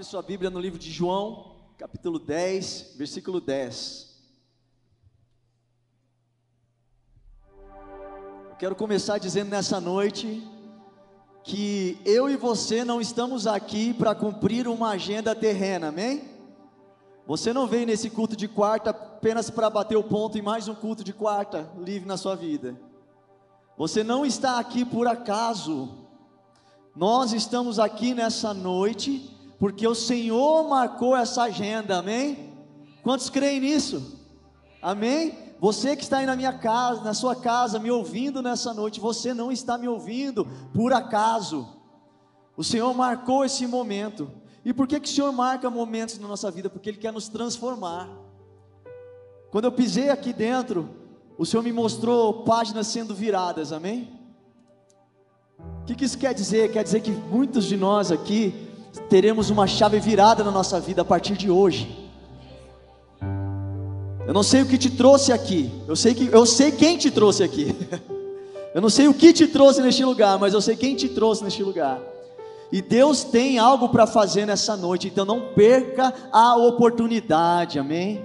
[0.00, 4.08] Abre sua Bíblia no livro de João, capítulo 10, versículo 10.
[8.48, 10.42] Eu quero começar dizendo nessa noite
[11.44, 16.30] que eu e você não estamos aqui para cumprir uma agenda terrena, amém?
[17.26, 20.74] Você não veio nesse culto de quarta apenas para bater o ponto em mais um
[20.74, 22.74] culto de quarta livre na sua vida.
[23.76, 26.06] Você não está aqui por acaso.
[26.96, 32.50] Nós estamos aqui nessa noite porque o Senhor marcou essa agenda, amém?
[33.02, 34.18] Quantos creem nisso?
[34.80, 35.36] Amém?
[35.60, 39.34] Você que está aí na minha casa, na sua casa, me ouvindo nessa noite, você
[39.34, 41.68] não está me ouvindo por acaso.
[42.56, 44.30] O Senhor marcou esse momento.
[44.64, 46.70] E por que, que o Senhor marca momentos na nossa vida?
[46.70, 48.08] Porque Ele quer nos transformar.
[49.50, 50.88] Quando eu pisei aqui dentro,
[51.36, 54.18] o Senhor me mostrou páginas sendo viradas, amém?
[55.82, 56.72] O que, que isso quer dizer?
[56.72, 58.69] Quer dizer que muitos de nós aqui
[59.08, 62.10] teremos uma chave virada na nossa vida a partir de hoje.
[64.26, 65.72] Eu não sei o que te trouxe aqui.
[65.88, 67.74] Eu sei que eu sei quem te trouxe aqui.
[68.72, 71.42] Eu não sei o que te trouxe neste lugar, mas eu sei quem te trouxe
[71.42, 72.00] neste lugar.
[72.70, 77.80] E Deus tem algo para fazer nessa noite, então não perca a oportunidade.
[77.80, 78.24] Amém?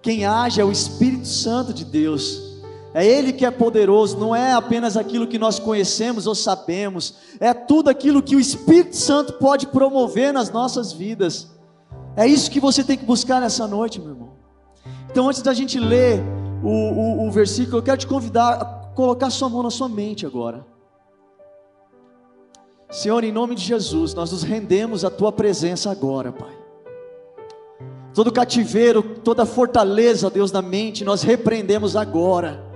[0.00, 2.51] Quem age é o Espírito Santo de Deus.
[2.94, 7.54] É Ele que é poderoso, não é apenas aquilo que nós conhecemos ou sabemos, é
[7.54, 11.50] tudo aquilo que o Espírito Santo pode promover nas nossas vidas.
[12.14, 14.32] É isso que você tem que buscar nessa noite, meu irmão.
[15.10, 16.22] Então, antes da gente ler
[16.62, 20.26] o, o, o versículo, eu quero te convidar a colocar sua mão na sua mente
[20.26, 20.66] agora.
[22.90, 26.52] Senhor, em nome de Jesus, nós nos rendemos à tua presença agora, Pai.
[28.12, 32.71] Todo cativeiro, toda fortaleza, Deus, na mente, nós repreendemos agora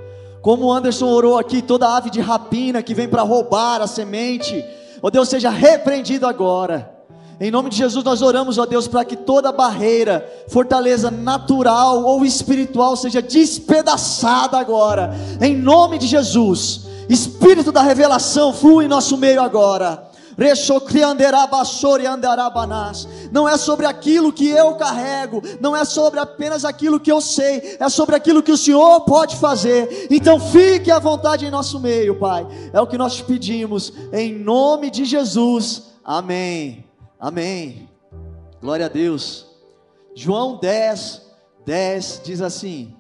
[0.47, 4.65] como o Anderson orou aqui, toda ave de rapina que vem para roubar a semente,
[5.03, 6.89] ó Deus, seja repreendido agora.
[7.41, 12.25] Em nome de Jesus nós oramos, ó Deus, para que toda barreira, fortaleza natural ou
[12.25, 15.17] espiritual seja despedaçada agora.
[15.41, 16.83] Em nome de Jesus.
[17.09, 20.06] Espírito da revelação flui em nosso meio agora.
[23.33, 27.77] Não é sobre aquilo que eu carrego, não é sobre apenas aquilo que eu sei,
[27.81, 30.09] é sobre aquilo que o Senhor pode fazer.
[30.11, 32.47] Então fique à vontade em nosso meio, Pai.
[32.73, 35.85] É o que nós te pedimos, em nome de Jesus.
[36.05, 36.85] Amém.
[37.19, 37.89] Amém.
[38.61, 39.47] Glória a Deus.
[40.15, 41.23] João 10,
[41.65, 42.95] 10 diz assim: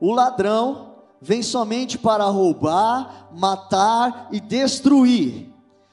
[0.00, 5.49] O ladrão vem somente para roubar, matar e destruir.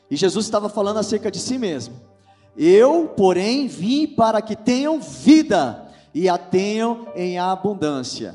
[0.09, 1.95] E Jesus estava falando acerca de si mesmo.
[2.57, 8.33] Eu, porém, vim para que tenham vida e a tenham em abundância.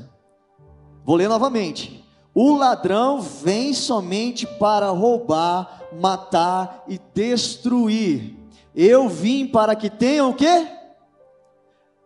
[1.04, 2.04] Vou ler novamente.
[2.34, 8.36] O ladrão vem somente para roubar, matar e destruir.
[8.74, 10.68] Eu vim para que tenham o quê?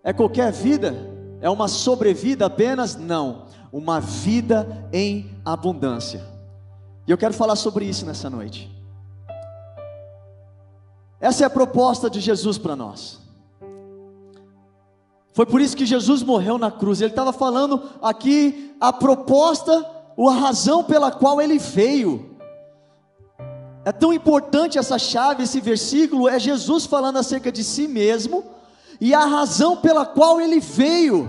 [0.03, 0.95] É qualquer vida?
[1.41, 2.97] É uma sobrevida apenas?
[2.97, 3.47] Não.
[3.73, 6.25] Uma vida em abundância.
[7.07, 8.76] E eu quero falar sobre isso nessa noite.
[11.21, 13.19] Essa é a proposta de Jesus para nós.
[15.33, 17.01] Foi por isso que Jesus morreu na cruz.
[17.01, 19.85] Ele estava falando aqui a proposta,
[20.19, 22.37] a razão pela qual ele veio.
[23.85, 28.45] É tão importante essa chave, esse versículo, é Jesus falando acerca de si mesmo
[29.01, 31.29] e a razão pela qual ele veio.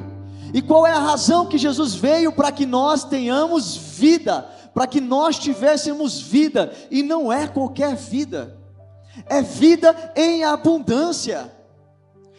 [0.54, 5.02] E qual é a razão que Jesus veio para que nós tenhamos vida, para que
[5.02, 8.57] nós tivéssemos vida, e não é qualquer vida
[9.26, 11.52] é vida em abundância.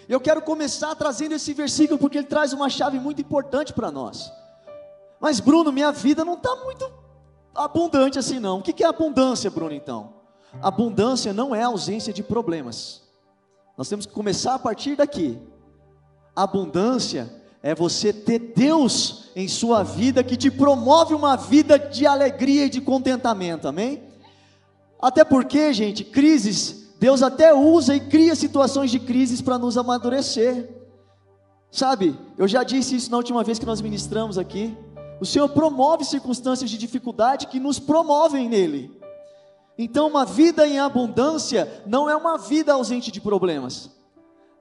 [0.08, 4.32] Eu quero começar trazendo esse versículo porque ele traz uma chave muito importante para nós.
[5.20, 6.90] Mas, Bruno, minha vida não está muito
[7.54, 8.58] abundante assim, não.
[8.58, 10.14] O que é abundância, Bruno, então?
[10.62, 13.02] Abundância não é ausência de problemas.
[13.76, 15.38] Nós temos que começar a partir daqui.
[16.34, 17.30] Abundância
[17.62, 22.70] é você ter Deus em sua vida que te promove uma vida de alegria e
[22.70, 24.07] de contentamento, amém?
[25.00, 30.68] Até porque, gente, crises, Deus até usa e cria situações de crises para nos amadurecer.
[31.70, 34.76] Sabe, eu já disse isso na última vez que nós ministramos aqui.
[35.20, 38.96] O Senhor promove circunstâncias de dificuldade que nos promovem nele.
[39.76, 43.90] Então, uma vida em abundância não é uma vida ausente de problemas.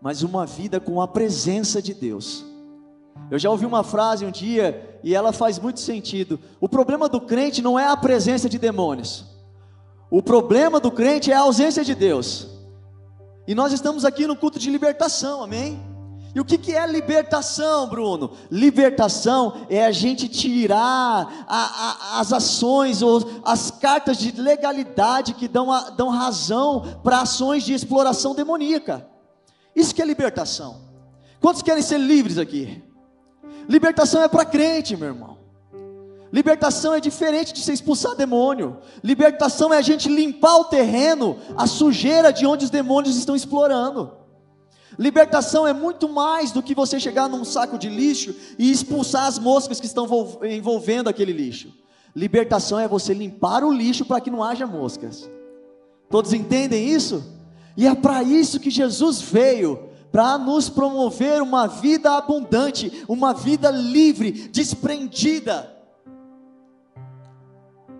[0.01, 2.45] mas uma vida com a presença de Deus.
[3.31, 6.39] Eu já ouvi uma frase um dia e ela faz muito sentido.
[6.59, 9.25] O problema do crente não é a presença de demônios.
[10.09, 12.47] O problema do crente é a ausência de Deus.
[13.47, 15.79] E nós estamos aqui no culto de libertação, amém?
[16.35, 18.31] E o que, que é libertação, Bruno?
[18.51, 25.47] Libertação é a gente tirar a, a, as ações ou as cartas de legalidade que
[25.47, 29.07] dão, a, dão razão para ações de exploração demoníaca.
[29.75, 30.81] Isso que é libertação.
[31.39, 32.83] Quantos querem ser livres aqui?
[33.67, 35.36] Libertação é para crente, meu irmão.
[36.31, 38.77] Libertação é diferente de se expulsar demônio.
[39.03, 44.11] Libertação é a gente limpar o terreno, a sujeira de onde os demônios estão explorando.
[44.99, 49.37] Libertação é muito mais do que você chegar num saco de lixo e expulsar as
[49.37, 50.05] moscas que estão
[50.43, 51.71] envolvendo aquele lixo.
[52.15, 55.29] Libertação é você limpar o lixo para que não haja moscas.
[56.09, 57.23] Todos entendem isso?
[57.75, 63.69] E é para isso que Jesus veio para nos promover uma vida abundante, uma vida
[63.69, 65.76] livre, desprendida.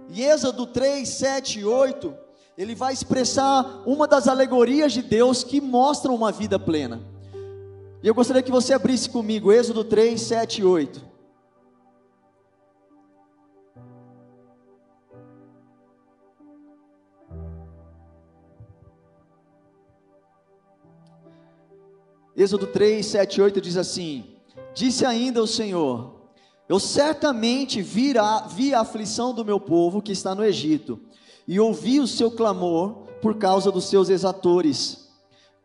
[0.09, 2.13] E Êxodo 3, 7 e 8,
[2.57, 7.01] ele vai expressar uma das alegorias de Deus que mostram uma vida plena.
[8.01, 11.17] E eu gostaria que você abrisse comigo Êxodo 3, 7 e 8.
[22.35, 24.35] Êxodo 3, 7 e 8 diz assim:
[24.75, 26.16] Disse ainda o Senhor:
[26.67, 30.99] Eu certamente vi a, vi a aflição do meu povo que está no Egito,
[31.47, 35.07] e ouvi o seu clamor por causa dos seus exatores.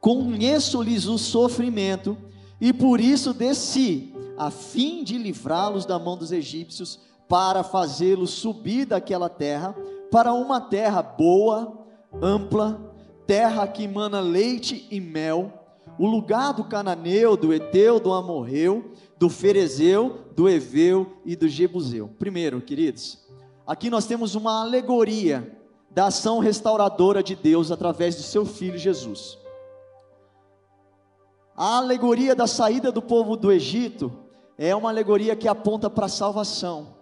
[0.00, 2.16] Conheço-lhes o sofrimento,
[2.60, 8.84] e por isso desci, a fim de livrá-los da mão dos egípcios, para fazê-los subir
[8.84, 9.74] daquela terra,
[10.10, 11.86] para uma terra boa,
[12.22, 12.94] ampla,
[13.26, 15.61] terra que emana leite e mel
[15.98, 22.08] o lugar do cananeu, do eteu, do amorreu, do ferezeu, do eveu e do jebuseu.
[22.18, 23.24] Primeiro, queridos,
[23.66, 25.58] aqui nós temos uma alegoria
[25.90, 29.38] da ação restauradora de Deus através do seu filho Jesus.
[31.54, 34.10] A alegoria da saída do povo do Egito
[34.56, 36.96] é uma alegoria que aponta para a salvação.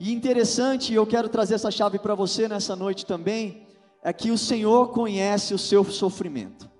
[0.00, 3.66] E interessante, eu quero trazer essa chave para você nessa noite também,
[4.02, 6.70] é que o Senhor conhece o seu sofrimento.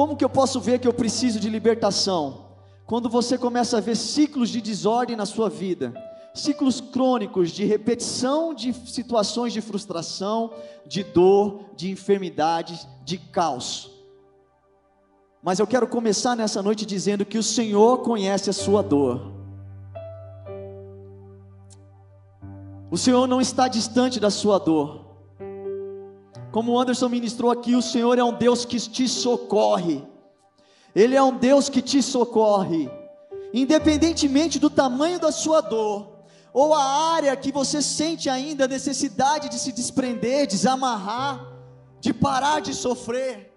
[0.00, 2.46] Como que eu posso ver que eu preciso de libertação?
[2.86, 5.92] Quando você começa a ver ciclos de desordem na sua vida,
[6.32, 10.54] ciclos crônicos de repetição de situações de frustração,
[10.86, 13.90] de dor, de enfermidades, de caos.
[15.42, 19.34] Mas eu quero começar nessa noite dizendo que o Senhor conhece a sua dor.
[22.90, 24.99] O Senhor não está distante da sua dor.
[26.50, 30.04] Como o Anderson ministrou aqui, o Senhor é um Deus que te socorre.
[30.94, 32.90] Ele é um Deus que te socorre,
[33.54, 36.18] independentemente do tamanho da sua dor,
[36.52, 36.82] ou a
[37.14, 41.46] área que você sente ainda a necessidade de se desprender, desamarrar,
[42.00, 43.52] de parar de sofrer,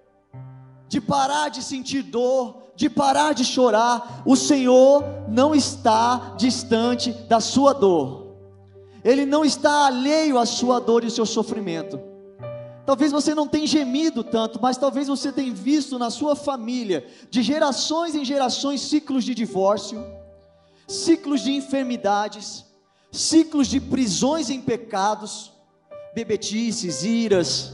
[0.88, 4.22] de parar de sentir dor, de parar de chorar.
[4.28, 8.36] O Senhor não está distante da sua dor,
[9.04, 12.13] Ele não está alheio à sua dor e ao seu sofrimento.
[12.86, 17.42] Talvez você não tenha gemido tanto, mas talvez você tenha visto na sua família, de
[17.42, 20.04] gerações em gerações, ciclos de divórcio,
[20.88, 22.66] ciclos de enfermidades,
[23.10, 25.54] ciclos de prisões em pecados,
[26.14, 27.74] bebetices, iras,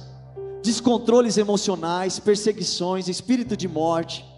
[0.61, 4.28] descontroles emocionais, perseguições, espírito de morte.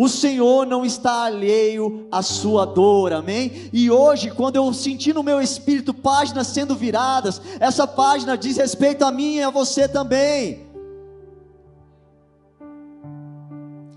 [0.00, 3.68] O Senhor não está alheio à sua dor, amém?
[3.70, 9.04] E hoje, quando eu senti no meu espírito páginas sendo viradas, essa página diz respeito
[9.04, 10.66] a mim e a você também.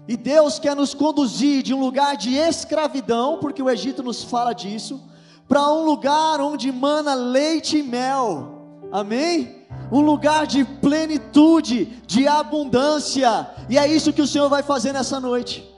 [0.06, 4.52] E Deus quer nos conduzir de um lugar de escravidão, porque o Egito nos fala
[4.52, 5.02] disso,
[5.48, 9.56] para um lugar onde mana leite e mel, amém?
[9.90, 15.18] Um lugar de plenitude, de abundância, e é isso que o Senhor vai fazer nessa
[15.18, 15.72] noite.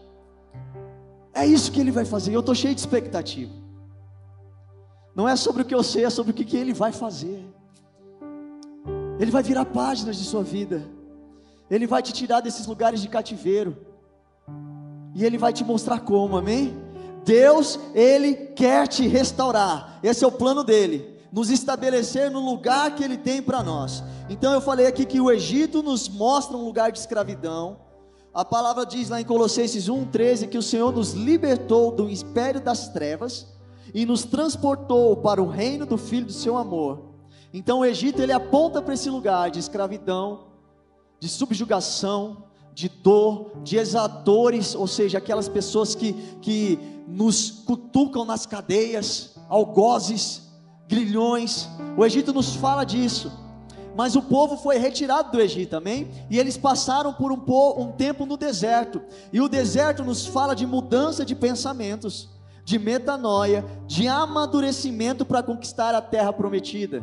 [1.35, 2.33] É isso que ele vai fazer.
[2.33, 3.51] Eu estou cheio de expectativa.
[5.13, 7.45] Não é sobre o que eu sei, é sobre o que, que ele vai fazer.
[9.19, 10.87] Ele vai virar páginas de sua vida.
[11.69, 13.75] Ele vai te tirar desses lugares de cativeiro.
[15.13, 16.73] E ele vai te mostrar como, amém?
[17.25, 19.99] Deus, ele quer te restaurar.
[20.01, 21.19] Esse é o plano dele.
[21.33, 24.03] Nos estabelecer no lugar que ele tem para nós.
[24.29, 27.84] Então eu falei aqui que o Egito nos mostra um lugar de escravidão.
[28.35, 32.89] A palavra diz lá em Colossenses 1,13 que o Senhor nos libertou do império das
[32.89, 33.47] trevas
[33.93, 37.13] e nos transportou para o reino do Filho do seu amor.
[37.53, 40.47] Então o Egito ele aponta para esse lugar de escravidão,
[41.17, 46.11] de subjugação, de dor, de exatores, ou seja, aquelas pessoas que,
[46.41, 46.77] que
[47.07, 50.41] nos cutucam nas cadeias, algozes,
[50.89, 51.69] grilhões.
[51.97, 53.31] O Egito nos fala disso.
[53.95, 56.11] Mas o povo foi retirado do Egito, amém?
[56.29, 57.41] E eles passaram por um,
[57.81, 59.01] um tempo no deserto.
[59.31, 62.29] E o deserto nos fala de mudança de pensamentos,
[62.65, 67.01] de metanoia, de amadurecimento para conquistar a terra prometida.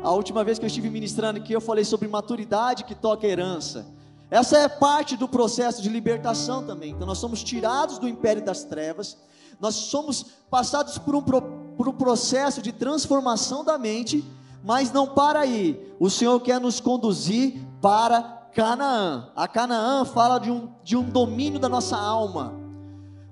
[0.00, 3.86] A última vez que eu estive ministrando aqui, eu falei sobre maturidade que toca herança.
[4.30, 6.92] Essa é parte do processo de libertação também.
[6.92, 9.18] Então, nós somos tirados do império das trevas,
[9.60, 14.24] nós somos passados por um, por um processo de transformação da mente,
[14.62, 15.94] mas não para aí.
[15.98, 18.22] O Senhor quer nos conduzir para
[18.54, 19.30] Canaã.
[19.34, 22.54] A Canaã fala de um, de um domínio da nossa alma.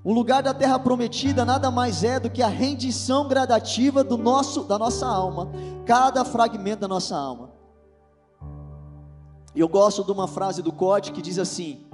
[0.02, 4.64] O lugar da terra prometida nada mais é do que a rendição gradativa do nosso,
[4.64, 5.50] da nossa alma,
[5.84, 7.50] cada fragmento da nossa alma.
[9.54, 11.86] Eu gosto de uma frase do Code que diz assim: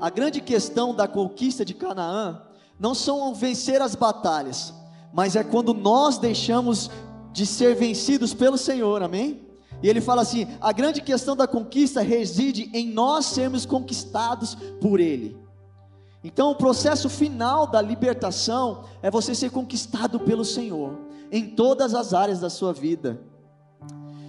[0.00, 2.42] A grande questão da conquista de Canaã
[2.78, 4.72] não são vencer as batalhas,
[5.12, 6.90] mas é quando nós deixamos
[7.36, 9.46] de ser vencidos pelo Senhor, amém?
[9.82, 15.00] E ele fala assim: a grande questão da conquista reside em nós sermos conquistados por
[15.00, 15.36] Ele.
[16.24, 20.98] Então, o processo final da libertação é você ser conquistado pelo Senhor
[21.30, 23.20] em todas as áreas da sua vida.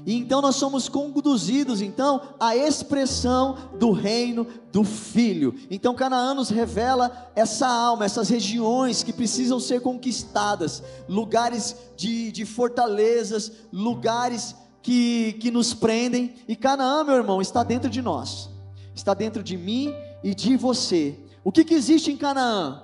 [0.08, 5.54] E então nós somos conduzidos então à expressão do reino do Filho.
[5.70, 12.46] Então Canaã nos revela essa alma, essas regiões que precisam ser conquistadas, lugares de, de
[12.46, 16.36] fortalezas, lugares que, que nos prendem.
[16.48, 18.50] E Canaã, meu irmão, está dentro de nós,
[18.96, 21.20] está dentro de mim e de você.
[21.44, 22.82] O que, que existe em Canaã?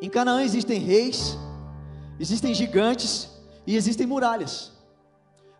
[0.00, 1.36] Em Canaã existem reis,
[2.18, 3.28] existem gigantes
[3.66, 4.74] e existem muralhas.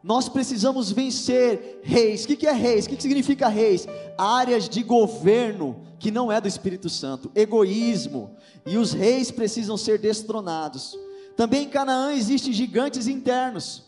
[0.07, 2.23] Nós precisamos vencer reis.
[2.25, 2.87] O que é reis?
[2.87, 3.89] O que significa reis?
[4.17, 9.99] Áreas de governo que não é do Espírito Santo, egoísmo, e os reis precisam ser
[9.99, 10.97] destronados.
[11.37, 13.83] Também em Canaã existem gigantes internos,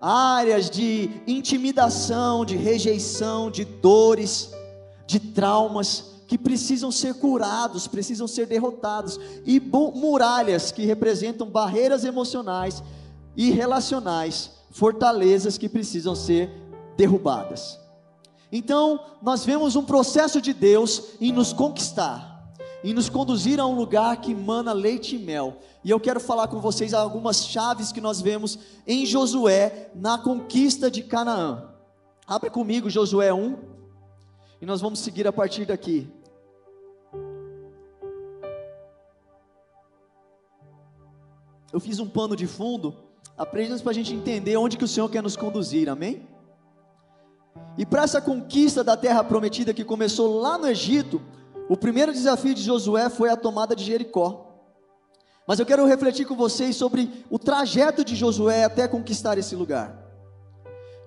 [0.00, 4.50] áreas de intimidação, de rejeição, de dores,
[5.06, 12.82] de traumas que precisam ser curados, precisam ser derrotados, e muralhas que representam barreiras emocionais
[13.36, 16.50] e relacionais fortalezas que precisam ser
[16.96, 17.78] derrubadas.
[18.52, 23.74] Então, nós vemos um processo de Deus em nos conquistar, em nos conduzir a um
[23.74, 25.58] lugar que mana leite e mel.
[25.84, 30.90] E eu quero falar com vocês algumas chaves que nós vemos em Josué na conquista
[30.90, 31.70] de Canaã.
[32.26, 33.58] Abre comigo Josué 1
[34.60, 36.08] e nós vamos seguir a partir daqui.
[41.72, 43.09] Eu fiz um pano de fundo
[43.40, 46.28] apenas para a gente entender onde que o Senhor quer nos conduzir, amém?
[47.78, 51.22] E para essa conquista da terra prometida que começou lá no Egito,
[51.66, 54.46] o primeiro desafio de Josué foi a tomada de Jericó.
[55.46, 59.96] Mas eu quero refletir com vocês sobre o trajeto de Josué até conquistar esse lugar.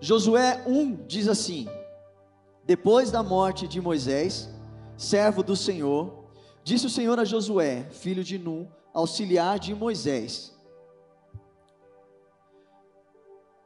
[0.01, 1.67] Josué 1 diz assim:
[2.65, 4.49] Depois da morte de Moisés,
[4.97, 6.25] servo do Senhor,
[6.63, 10.52] disse o Senhor a Josué, filho de Nun, auxiliar de Moisés: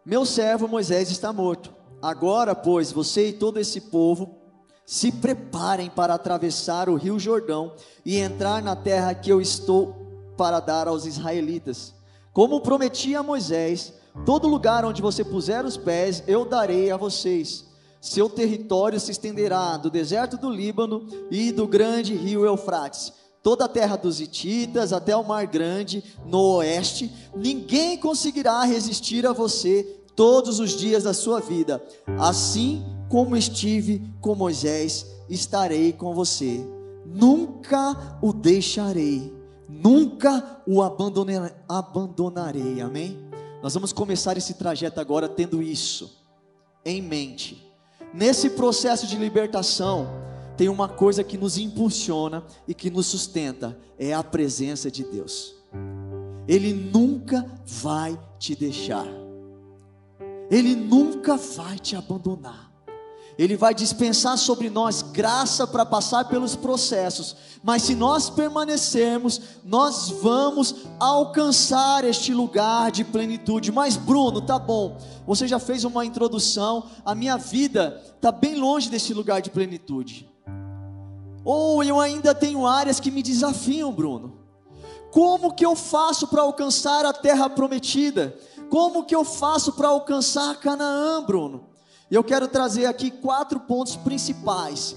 [0.08, 1.70] Meu servo Moisés está morto.
[2.02, 4.38] Agora, pois, você e todo esse povo
[4.86, 7.74] se preparem para atravessar o rio Jordão
[8.06, 11.94] e entrar na terra que eu estou para dar aos israelitas.
[12.32, 13.92] Como prometi a Moisés,
[14.26, 17.66] todo lugar onde você puser os pés, eu darei a vocês.
[18.00, 23.12] Seu território se estenderá do deserto do Líbano e do grande rio Eufrates
[23.48, 29.32] toda a terra dos Hititas até o Mar Grande, no oeste, ninguém conseguirá resistir a
[29.32, 31.81] você todos os dias da sua vida.
[32.19, 36.59] Assim como estive com Moisés, estarei com você.
[37.05, 39.31] Nunca o deixarei,
[39.69, 42.81] nunca o abandonarei.
[42.81, 43.17] Amém?
[43.62, 46.19] Nós vamos começar esse trajeto agora tendo isso
[46.83, 47.63] em mente.
[48.13, 50.07] Nesse processo de libertação,
[50.57, 55.53] tem uma coisa que nos impulsiona e que nos sustenta: é a presença de Deus.
[56.47, 59.26] Ele nunca vai te deixar.
[60.50, 62.68] Ele nunca vai te abandonar.
[63.38, 70.10] Ele vai dispensar sobre nós graça para passar pelos processos, mas se nós permanecermos, nós
[70.10, 73.72] vamos alcançar este lugar de plenitude.
[73.72, 78.89] Mas, Bruno, tá bom, você já fez uma introdução, a minha vida está bem longe
[78.89, 80.27] desse lugar de plenitude.
[81.46, 84.34] Ou eu ainda tenho áreas que me desafiam, Bruno.
[85.12, 88.36] Como que eu faço para alcançar a terra prometida?
[88.69, 91.65] Como que eu faço para alcançar Canaã, Bruno?
[92.09, 94.95] Eu quero trazer aqui quatro pontos principais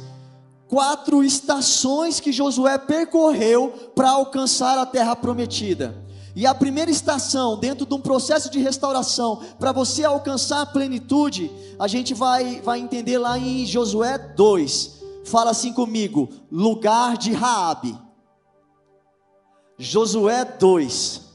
[0.70, 6.00] quatro estações que Josué percorreu para alcançar a terra prometida.
[6.36, 11.50] E a primeira estação, dentro de um processo de restauração, para você alcançar a plenitude,
[11.76, 15.00] a gente vai, vai entender lá em Josué 2.
[15.24, 17.98] Fala assim comigo: lugar de Raabe.
[19.76, 21.29] Josué 2.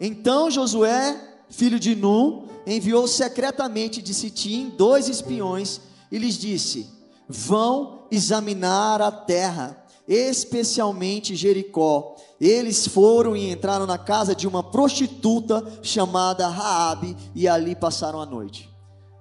[0.00, 6.88] Então Josué, filho de Nun, enviou secretamente de Sitim dois espiões e lhes disse:
[7.28, 12.16] Vão examinar a terra, especialmente Jericó.
[12.40, 18.26] Eles foram e entraram na casa de uma prostituta chamada Raabe e ali passaram a
[18.26, 18.70] noite.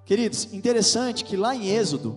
[0.05, 2.15] Queridos, interessante que lá em Êxodo,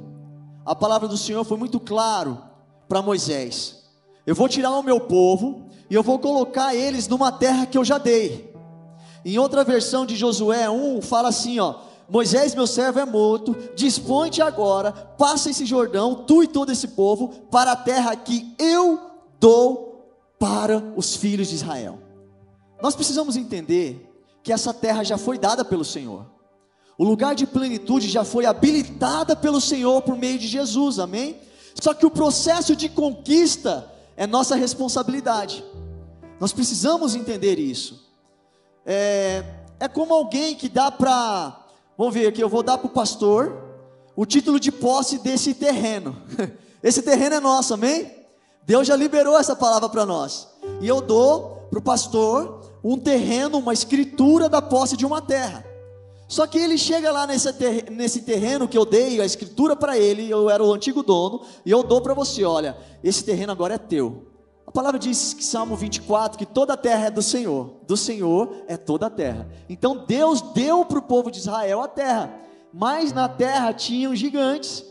[0.64, 2.38] a palavra do Senhor foi muito claro
[2.86, 3.78] para Moisés.
[4.26, 7.84] Eu vou tirar o meu povo e eu vou colocar eles numa terra que eu
[7.84, 8.49] já dei.
[9.24, 11.76] Em outra versão de Josué 1, fala assim: ó,
[12.08, 17.28] Moisés, meu servo, é morto, dispõe-te agora, passa esse Jordão, tu e todo esse povo,
[17.50, 18.98] para a terra que eu
[19.38, 19.90] dou
[20.38, 21.98] para os filhos de Israel.
[22.82, 24.10] Nós precisamos entender
[24.42, 26.26] que essa terra já foi dada pelo Senhor.
[26.98, 31.38] O lugar de plenitude já foi habilitada pelo Senhor por meio de Jesus, amém?
[31.80, 35.64] Só que o processo de conquista é nossa responsabilidade.
[36.40, 38.09] Nós precisamos entender isso.
[38.84, 39.44] É,
[39.78, 43.70] é como alguém que dá para, vamos ver aqui, eu vou dar para o pastor
[44.16, 46.16] o título de posse desse terreno.
[46.82, 48.10] Esse terreno é nosso, amém?
[48.64, 50.48] Deus já liberou essa palavra para nós.
[50.80, 55.64] E eu dou para o pastor um terreno, uma escritura da posse de uma terra.
[56.28, 57.48] Só que ele chega lá nesse,
[57.90, 61.70] nesse terreno que eu dei a escritura para ele, eu era o antigo dono, e
[61.70, 64.29] eu dou para você: olha, esse terreno agora é teu.
[64.70, 68.62] A palavra diz que Salmo 24 que toda a terra é do Senhor, do Senhor
[68.68, 69.48] é toda a terra.
[69.68, 72.32] Então Deus deu para o povo de Israel a terra,
[72.72, 74.84] mas na terra tinham gigantes,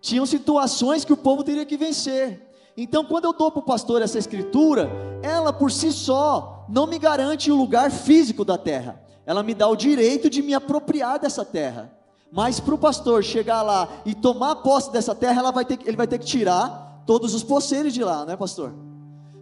[0.00, 2.44] tinham situações que o povo teria que vencer.
[2.76, 4.90] Então, quando eu dou para o pastor essa escritura,
[5.22, 9.68] ela por si só não me garante o lugar físico da terra, ela me dá
[9.68, 11.96] o direito de me apropriar dessa terra.
[12.32, 16.08] Mas para o pastor chegar lá e tomar posse dessa terra, vai ter, ele vai
[16.08, 18.74] ter que tirar todos os poceiros de lá, né, pastor?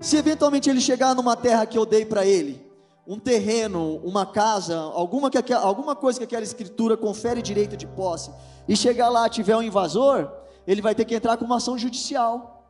[0.02, 2.60] Se eventualmente ele chegar numa terra que eu dei para ele,
[3.06, 8.32] um terreno, uma casa, alguma, que, alguma coisa que aquela escritura confere direito de posse,
[8.66, 10.28] e chegar lá tiver um invasor,
[10.66, 12.66] ele vai ter que entrar com uma ação judicial,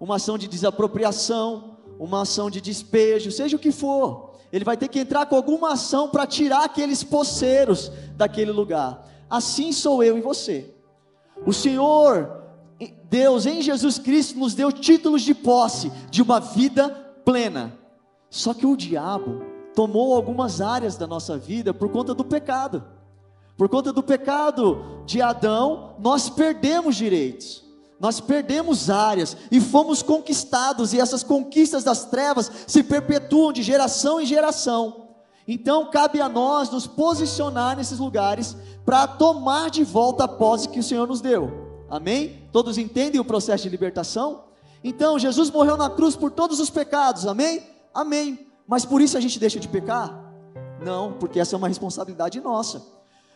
[0.00, 4.32] uma ação de desapropriação, uma ação de despejo, seja o que for.
[4.52, 9.06] Ele vai ter que entrar com alguma ação para tirar aqueles poceiros daquele lugar.
[9.30, 10.74] Assim sou eu e você.
[11.46, 12.35] O Senhor
[13.08, 16.88] Deus em Jesus Cristo nos deu títulos de posse de uma vida
[17.24, 17.72] plena.
[18.28, 19.42] Só que o diabo
[19.74, 22.84] tomou algumas áreas da nossa vida por conta do pecado.
[23.56, 27.64] Por conta do pecado de Adão, nós perdemos direitos.
[27.98, 34.20] Nós perdemos áreas e fomos conquistados, e essas conquistas das trevas se perpetuam de geração
[34.20, 35.06] em geração.
[35.48, 40.80] Então cabe a nós nos posicionar nesses lugares para tomar de volta a posse que
[40.80, 41.65] o Senhor nos deu.
[41.88, 42.42] Amém?
[42.52, 44.44] Todos entendem o processo de libertação?
[44.82, 47.62] Então, Jesus morreu na cruz por todos os pecados, amém?
[47.94, 48.46] Amém.
[48.66, 50.26] Mas por isso a gente deixa de pecar?
[50.84, 52.82] Não, porque essa é uma responsabilidade nossa.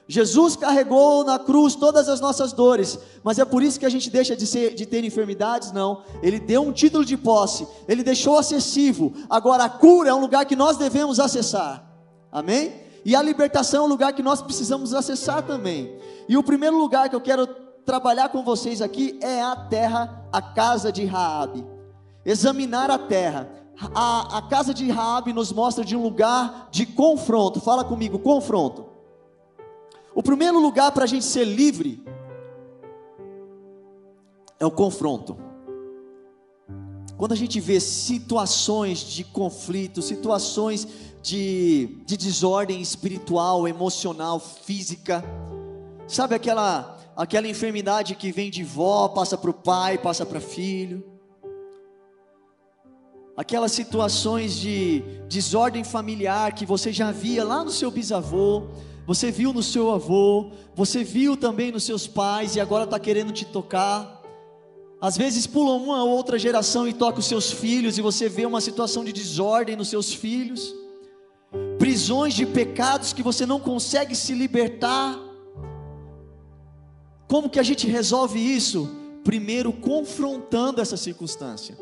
[0.07, 4.11] Jesus carregou na cruz todas as nossas dores, mas é por isso que a gente
[4.11, 5.71] deixa de, ser, de ter enfermidades?
[5.71, 6.03] Não.
[6.21, 9.13] Ele deu um título de posse, ele deixou acessível.
[9.29, 11.89] Agora, a cura é um lugar que nós devemos acessar,
[12.33, 12.73] amém?
[13.05, 15.97] E a libertação é um lugar que nós precisamos acessar também.
[16.29, 17.49] E o primeiro lugar que eu quero
[17.85, 21.67] trabalhar com vocês aqui é a terra, a casa de Raabe.
[22.25, 23.49] Examinar a terra.
[23.95, 27.61] A, a casa de Raabe nos mostra de um lugar de confronto.
[27.61, 28.87] Fala comigo, confronto.
[30.15, 32.05] O primeiro lugar para a gente ser livre
[34.59, 35.37] é o confronto.
[37.17, 40.87] Quando a gente vê situações de conflito, situações
[41.23, 45.23] de, de desordem espiritual, emocional, física,
[46.07, 51.05] sabe aquela aquela enfermidade que vem de vó, passa para o pai, passa para filho,
[53.41, 58.65] aquelas situações de desordem familiar que você já via lá no seu bisavô,
[59.07, 63.33] você viu no seu avô, você viu também nos seus pais e agora está querendo
[63.33, 64.21] te tocar.
[65.01, 68.45] Às vezes pula uma ou outra geração e toca os seus filhos e você vê
[68.45, 70.75] uma situação de desordem nos seus filhos,
[71.79, 75.19] prisões de pecados que você não consegue se libertar.
[77.31, 78.91] Como que a gente resolve isso?
[79.23, 81.79] Primeiro confrontando essa circunstância.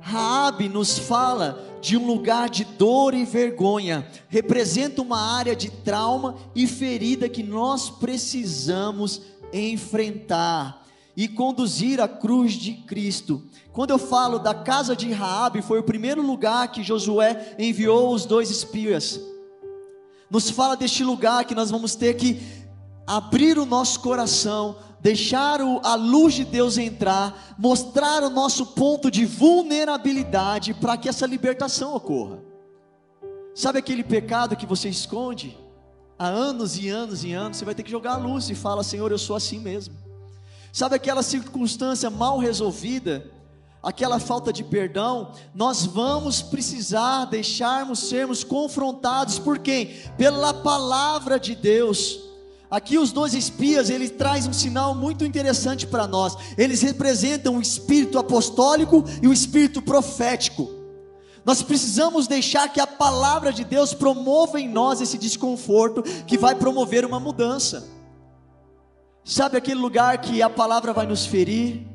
[0.00, 6.36] Raabe nos fala de um lugar de dor e vergonha, representa uma área de trauma
[6.54, 9.20] e ferida que nós precisamos
[9.52, 10.82] enfrentar.
[11.16, 13.40] e conduzir a cruz de Cristo.
[13.72, 18.26] Quando eu falo da casa de Raabe, foi o primeiro lugar que Josué enviou os
[18.26, 19.20] dois espias.
[20.28, 22.63] Nos fala deste lugar que nós vamos ter que
[23.06, 29.26] abrir o nosso coração, deixar a luz de Deus entrar, mostrar o nosso ponto de
[29.26, 32.42] vulnerabilidade para que essa libertação ocorra.
[33.54, 35.56] Sabe aquele pecado que você esconde
[36.18, 37.58] há anos e anos e anos?
[37.58, 39.94] Você vai ter que jogar a luz e fala: Senhor, eu sou assim mesmo.
[40.72, 43.30] Sabe aquela circunstância mal resolvida,
[43.80, 45.30] aquela falta de perdão?
[45.54, 49.94] Nós vamos precisar deixarmos sermos confrontados por quem?
[50.16, 52.23] Pela palavra de Deus.
[52.74, 56.36] Aqui os dois espias, ele traz um sinal muito interessante para nós.
[56.58, 60.68] Eles representam o espírito apostólico e o espírito profético.
[61.44, 66.56] Nós precisamos deixar que a palavra de Deus promova em nós esse desconforto que vai
[66.56, 67.88] promover uma mudança.
[69.22, 71.86] Sabe aquele lugar que a palavra vai nos ferir,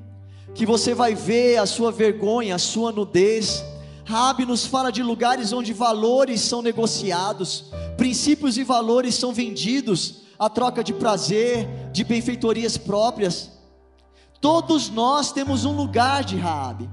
[0.55, 3.65] que você vai ver a sua vergonha, a sua nudez.
[4.05, 7.65] Rabi nos fala de lugares onde valores são negociados,
[7.97, 13.51] princípios e valores são vendidos, a troca de prazer, de benfeitorias próprias.
[14.39, 16.89] Todos nós temos um lugar de Raabe.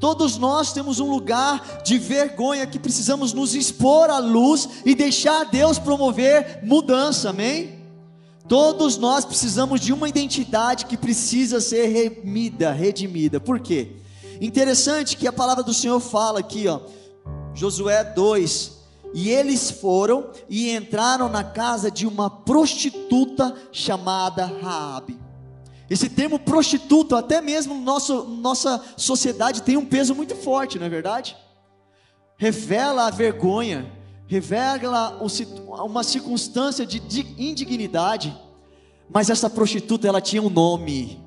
[0.00, 5.44] Todos nós temos um lugar de vergonha que precisamos nos expor à luz e deixar
[5.44, 7.78] Deus promover mudança, amém?
[8.48, 13.38] Todos nós precisamos de uma identidade que precisa ser remida, redimida.
[13.38, 13.92] Por quê?
[14.40, 16.80] Interessante que a palavra do Senhor fala aqui, ó,
[17.54, 18.71] Josué 2,
[19.14, 25.18] e eles foram e entraram na casa de uma prostituta chamada Raabe.
[25.90, 30.88] Esse termo prostituta, até mesmo nosso, nossa sociedade tem um peso muito forte, não é
[30.88, 31.36] verdade?
[32.38, 33.92] Revela a vergonha,
[34.26, 35.20] revela
[35.84, 37.02] uma circunstância de
[37.38, 38.34] indignidade,
[39.12, 41.22] mas essa prostituta ela tinha um nome.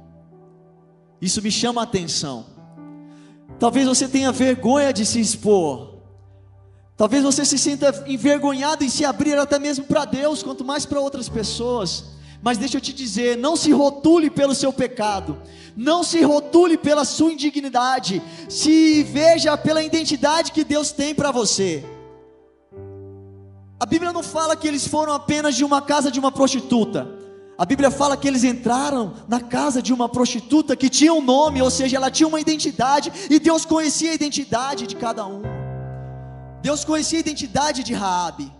[1.21, 2.47] Isso me chama a atenção.
[3.59, 5.94] Talvez você tenha vergonha de se expor.
[6.97, 10.99] Talvez você se sinta envergonhado em se abrir até mesmo para Deus, quanto mais para
[10.99, 12.05] outras pessoas.
[12.41, 15.37] Mas deixa eu te dizer, não se rotule pelo seu pecado,
[15.75, 21.83] não se rotule pela sua indignidade, se veja pela identidade que Deus tem para você.
[23.77, 27.09] A Bíblia não fala que eles foram apenas de uma casa de uma prostituta.
[27.57, 31.61] A Bíblia fala que eles entraram na casa de uma prostituta que tinha um nome,
[31.61, 35.64] ou seja, ela tinha uma identidade, e Deus conhecia a identidade de cada um.
[36.65, 38.51] Deus conhecia a identidade de Raabe.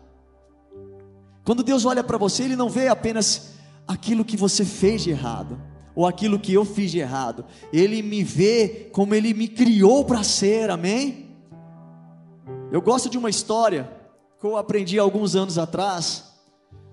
[1.43, 3.53] Quando Deus olha para você, Ele não vê apenas
[3.87, 5.59] aquilo que você fez de errado,
[5.95, 7.43] ou aquilo que eu fiz de errado.
[7.73, 11.35] Ele me vê como Ele me criou para ser, amém?
[12.71, 13.91] Eu gosto de uma história
[14.39, 16.25] que eu aprendi alguns anos atrás,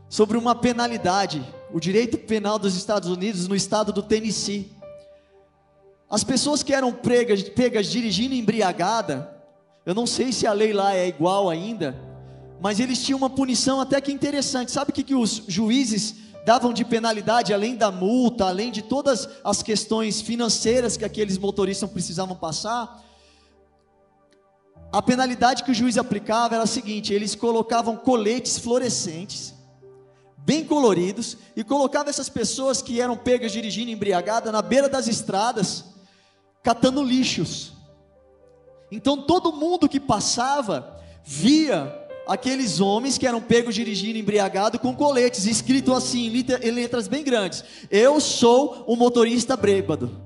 [0.09, 4.72] sobre uma penalidade, o direito penal dos Estados Unidos no estado do Tennessee.
[6.09, 9.42] As pessoas que eram pregas, pegas dirigindo embriagada,
[9.85, 11.97] eu não sei se a lei lá é igual ainda,
[12.61, 14.71] mas eles tinham uma punição até que interessante.
[14.71, 16.14] Sabe o que, que os juízes
[16.47, 21.90] davam de penalidade, além da multa, além de todas as questões financeiras que aqueles motoristas
[21.90, 23.03] precisavam passar?
[24.92, 29.53] A penalidade que o juiz aplicava era a seguinte: eles colocavam coletes fluorescentes,
[30.37, 35.87] bem coloridos, e colocavam essas pessoas que eram pegas dirigindo embriagada na beira das estradas,
[36.62, 37.82] catando lixos.
[38.93, 45.47] Então todo mundo que passava via aqueles homens que eram pegos dirigindo embriagado com coletes,
[45.47, 46.27] escrito assim,
[46.63, 50.21] em letras bem grandes: Eu sou um motorista bêbado.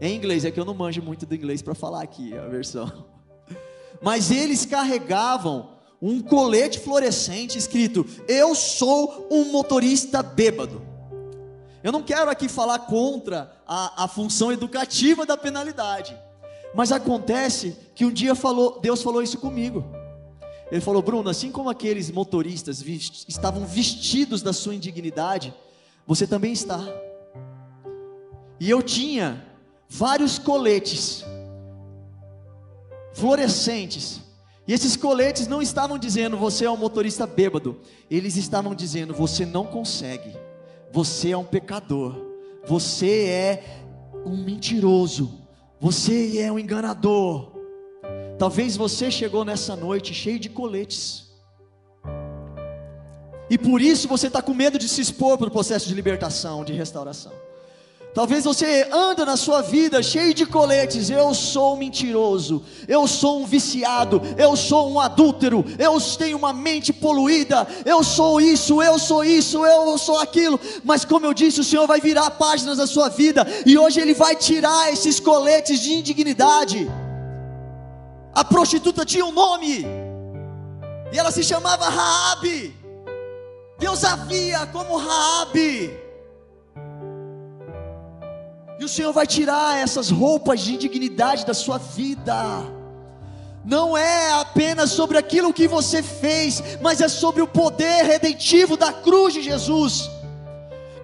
[0.00, 3.06] Em inglês, é que eu não manjo muito do inglês para falar aqui a versão.
[4.02, 10.82] Mas eles carregavam um colete fluorescente escrito: Eu sou um motorista bêbado.
[11.80, 16.16] Eu não quero aqui falar contra a, a função educativa da penalidade.
[16.74, 19.84] Mas acontece que um dia falou, Deus falou isso comigo.
[20.70, 25.54] Ele falou: Bruno, assim como aqueles motoristas vist, estavam vestidos da sua indignidade,
[26.06, 26.82] você também está.
[28.58, 29.44] E eu tinha
[29.88, 31.24] vários coletes
[33.12, 34.22] fluorescentes.
[34.66, 37.80] E esses coletes não estavam dizendo você é um motorista bêbado,
[38.10, 40.34] eles estavam dizendo você não consegue,
[40.90, 42.14] você é um pecador,
[42.64, 43.84] você é
[44.24, 45.41] um mentiroso,
[45.82, 47.50] você é um enganador.
[48.38, 51.32] Talvez você chegou nessa noite cheio de coletes.
[53.50, 56.64] E por isso você está com medo de se expor para o processo de libertação,
[56.64, 57.32] de restauração.
[58.14, 61.08] Talvez você anda na sua vida cheio de coletes.
[61.08, 66.52] Eu sou um mentiroso, eu sou um viciado, eu sou um adúltero, eu tenho uma
[66.52, 70.60] mente poluída, eu sou isso, eu sou isso, eu sou aquilo.
[70.84, 74.12] Mas como eu disse, o Senhor vai virar páginas da sua vida e hoje ele
[74.12, 76.90] vai tirar esses coletes de indignidade.
[78.34, 79.86] A prostituta tinha um nome.
[81.10, 82.74] E ela se chamava Raabe.
[83.78, 86.01] Deus a via como Raabe.
[88.82, 92.34] E o Senhor vai tirar essas roupas de indignidade da sua vida.
[93.64, 98.92] Não é apenas sobre aquilo que você fez, mas é sobre o poder redentivo da
[98.92, 100.10] cruz de Jesus,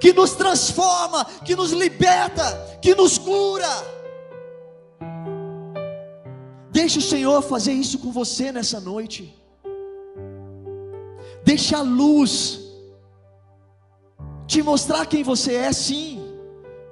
[0.00, 2.42] que nos transforma, que nos liberta,
[2.82, 3.70] que nos cura.
[6.72, 9.32] Deixe o Senhor fazer isso com você nessa noite.
[11.44, 12.58] Deixe a luz
[14.48, 16.17] te mostrar quem você é, sim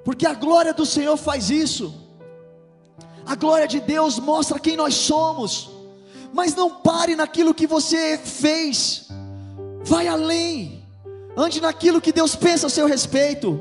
[0.06, 1.92] porque a glória do Senhor faz isso.
[3.26, 5.68] A glória de Deus mostra quem nós somos.
[6.32, 9.08] Mas não pare naquilo que você fez.
[9.82, 10.84] Vai além.
[11.36, 13.58] Ande naquilo que Deus pensa a seu respeito.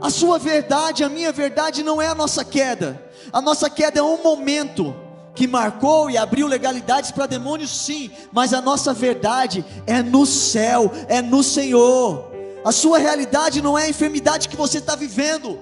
[0.00, 3.04] A sua verdade, a minha verdade não é a nossa queda.
[3.32, 4.94] A nossa queda é um momento
[5.34, 10.92] que marcou e abriu legalidades para demônios, sim, mas a nossa verdade é no céu,
[11.08, 12.29] é no Senhor.
[12.64, 15.58] A sua realidade não é a enfermidade que você está vivendo,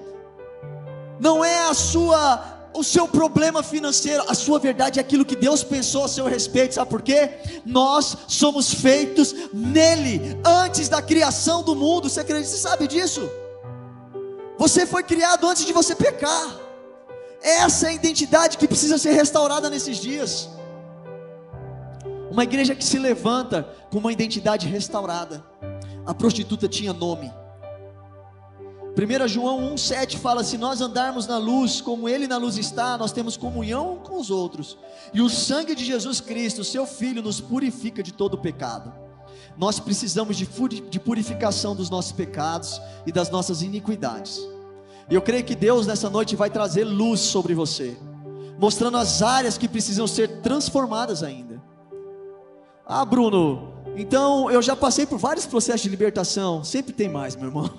[1.19, 5.63] não é a sua o seu problema financeiro, a sua verdade é aquilo que Deus
[5.63, 7.31] pensou a seu respeito, sabe por quê?
[7.65, 13.27] Nós somos feitos nele, antes da criação do mundo, você acredita, você sabe disso?
[14.57, 16.55] Você foi criado antes de você pecar,
[17.41, 20.49] essa é a identidade que precisa ser restaurada nesses dias.
[22.29, 25.43] Uma igreja que se levanta com uma identidade restaurada
[26.09, 27.31] a prostituta tinha nome.
[28.97, 33.11] 1 João 1,7 fala: Se nós andarmos na luz, como Ele na luz está, nós
[33.11, 34.75] temos comunhão com os outros,
[35.13, 38.91] e o sangue de Jesus Cristo, Seu Filho, nos purifica de todo pecado.
[39.55, 40.47] Nós precisamos de,
[40.99, 44.39] purificação dos nossos pecados e das nossas iniquidades.
[45.11, 47.95] E eu creio que Deus nessa noite vai trazer luz sobre você,
[48.57, 51.61] mostrando as áreas que precisam ser transformadas ainda.
[52.83, 56.63] Ah, Bruno, então, eu já passei por vários processos de libertação.
[56.63, 57.69] Sempre tem mais, meu irmão.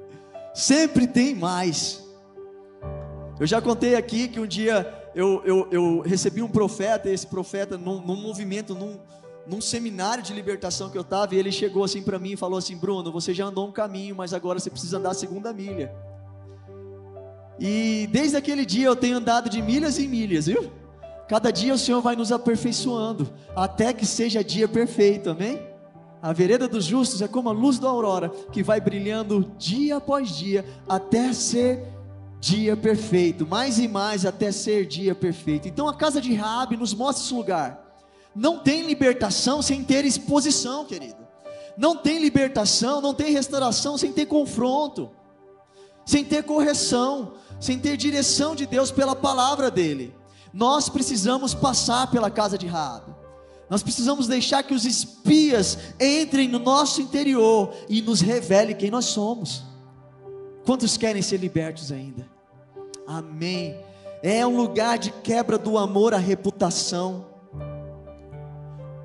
[0.54, 2.02] Sempre tem mais.
[3.38, 7.26] Eu já contei aqui que um dia eu, eu, eu recebi um profeta, e esse
[7.26, 8.98] profeta, num, num movimento, num,
[9.46, 12.58] num seminário de libertação que eu estava, e ele chegou assim para mim e falou
[12.58, 15.94] assim: Bruno, você já andou um caminho, mas agora você precisa andar a segunda milha.
[17.60, 20.72] E desde aquele dia eu tenho andado de milhas em milhas, viu?
[21.28, 25.60] Cada dia o Senhor vai nos aperfeiçoando, até que seja dia perfeito, amém?
[26.22, 30.30] A vereda dos justos é como a luz da aurora, que vai brilhando dia após
[30.30, 31.84] dia, até ser
[32.40, 35.66] dia perfeito, mais e mais até ser dia perfeito.
[35.68, 37.84] Então a casa de Raabe nos mostra esse lugar.
[38.34, 41.26] Não tem libertação sem ter exposição, querido.
[41.76, 45.10] Não tem libertação, não tem restauração sem ter confronto,
[46.04, 50.14] sem ter correção, sem ter direção de Deus pela palavra dele.
[50.56, 53.14] Nós precisamos passar pela casa de Raabe.
[53.68, 59.04] Nós precisamos deixar que os espias entrem no nosso interior e nos revele quem nós
[59.04, 59.62] somos.
[60.64, 62.26] Quantos querem ser libertos ainda?
[63.06, 63.78] Amém.
[64.22, 67.26] É um lugar de quebra do amor à reputação.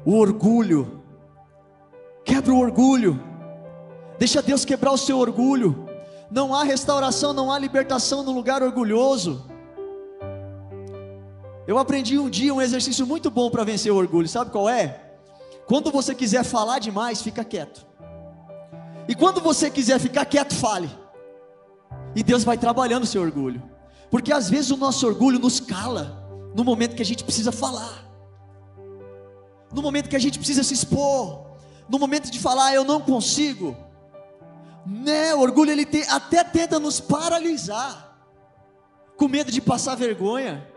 [0.05, 1.03] O orgulho.
[2.23, 3.21] Quebra o orgulho.
[4.17, 5.85] Deixa Deus quebrar o seu orgulho.
[6.31, 9.50] Não há restauração, não há libertação no lugar orgulhoso.
[11.67, 15.11] Eu aprendi um dia um exercício muito bom para vencer o orgulho, sabe qual é?
[15.67, 17.85] Quando você quiser falar demais, fica quieto.
[19.07, 20.89] E quando você quiser ficar quieto, fale.
[22.15, 23.61] E Deus vai trabalhando o seu orgulho.
[24.09, 28.05] Porque às vezes o nosso orgulho nos cala no momento que a gente precisa falar.
[29.73, 31.45] No momento que a gente precisa se expor,
[31.87, 33.75] no momento de falar eu não consigo.
[34.85, 35.33] Né?
[35.35, 38.17] O orgulho ele tem, até tenta nos paralisar.
[39.15, 40.70] Com medo de passar vergonha.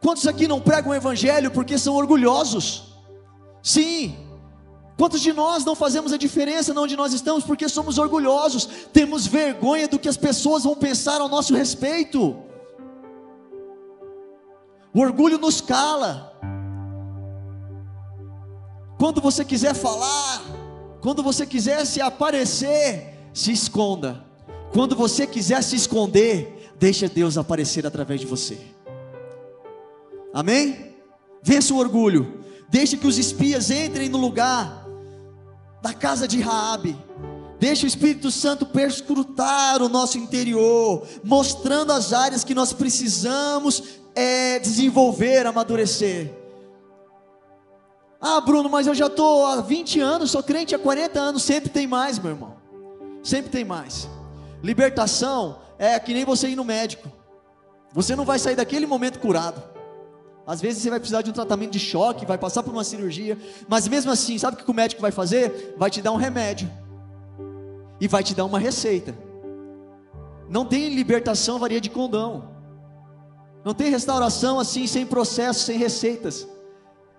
[0.00, 2.94] Quantos aqui não pregam o Evangelho porque são orgulhosos?
[3.62, 4.16] Sim.
[4.96, 8.66] Quantos de nós não fazemos a diferença onde nós estamos porque somos orgulhosos?
[8.92, 12.36] Temos vergonha do que as pessoas vão pensar ao nosso respeito.
[14.92, 16.36] O orgulho nos cala.
[18.98, 20.42] Quando você quiser falar,
[21.00, 24.24] quando você quiser se aparecer, se esconda.
[24.72, 28.58] Quando você quiser se esconder, deixa Deus aparecer através de você.
[30.32, 30.94] Amém?
[31.42, 32.44] Vença o orgulho.
[32.68, 34.86] Deixe que os espias entrem no lugar
[35.80, 36.96] da casa de Raabe.
[37.58, 43.82] Deixa o Espírito Santo perscrutar o nosso interior, mostrando as áreas que nós precisamos
[44.14, 46.32] é, desenvolver, amadurecer.
[48.20, 51.68] Ah, Bruno, mas eu já estou há 20 anos, sou crente há 40 anos, sempre
[51.68, 52.56] tem mais, meu irmão.
[53.22, 54.08] Sempre tem mais.
[54.62, 57.10] Libertação é que nem você ir no médico.
[57.92, 59.77] Você não vai sair daquele momento curado.
[60.48, 63.36] Às vezes você vai precisar de um tratamento de choque, vai passar por uma cirurgia,
[63.68, 65.74] mas mesmo assim, sabe o que o médico vai fazer?
[65.76, 66.70] Vai te dar um remédio
[68.00, 69.14] e vai te dar uma receita.
[70.48, 72.48] Não tem libertação varia de condão.
[73.62, 76.48] Não tem restauração assim sem processo, sem receitas.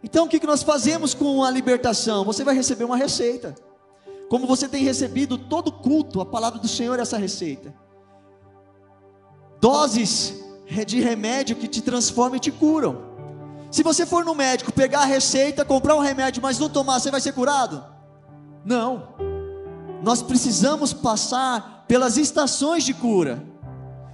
[0.04, 2.26] Então o que nós fazemos com a libertação?
[2.26, 3.54] Você vai receber uma receita.
[4.28, 7.76] Como você tem recebido todo culto, a palavra do Senhor é essa receita.
[9.62, 10.44] Doses
[10.88, 13.09] de remédio que te transformam e te curam.
[13.72, 17.12] Se você for no médico, pegar a receita, comprar um remédio, mas não tomar, você
[17.12, 17.84] vai ser curado?
[18.66, 19.10] Não.
[20.04, 23.44] Nós precisamos passar pelas estações de cura.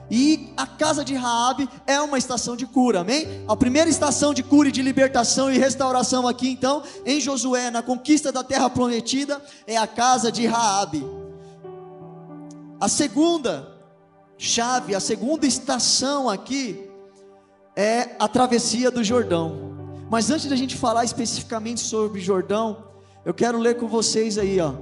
[0.09, 3.43] E a casa de Raabe é uma estação de cura, amém?
[3.47, 7.81] A primeira estação de cura e de libertação e restauração aqui, então, em Josué, na
[7.81, 11.05] conquista da terra prometida, é a casa de Raabe.
[12.79, 13.73] A segunda
[14.37, 16.84] chave, a segunda estação aqui
[17.75, 19.75] é a travessia do Jordão.
[20.09, 22.87] Mas antes da gente falar especificamente sobre Jordão,
[23.25, 24.73] eu quero ler com vocês aí, ó.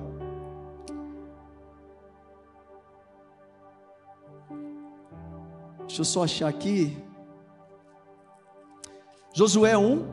[5.88, 6.98] Deixa eu só achar aqui.
[9.34, 10.06] Josué 1,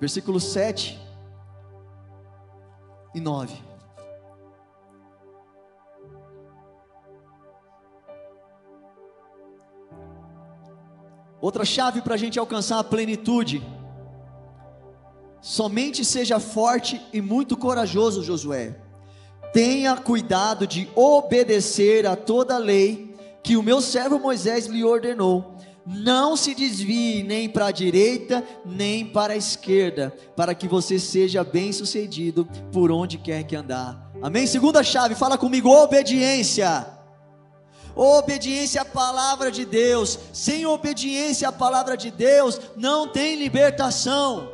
[0.00, 1.00] versículo 7
[3.14, 3.75] e 9.
[11.40, 13.62] Outra chave para a gente alcançar a plenitude.
[15.40, 18.86] Somente seja forte e muito corajoso, Josué
[19.56, 25.54] tenha cuidado de obedecer a toda a lei que o meu servo Moisés lhe ordenou.
[25.86, 31.42] Não se desvie nem para a direita, nem para a esquerda, para que você seja
[31.42, 34.12] bem-sucedido por onde quer que andar.
[34.20, 34.46] Amém?
[34.46, 36.95] Segunda chave, fala comigo: obediência.
[37.96, 40.18] Obediência à palavra de Deus.
[40.32, 44.50] Sem obediência à palavra de Deus, não tem libertação.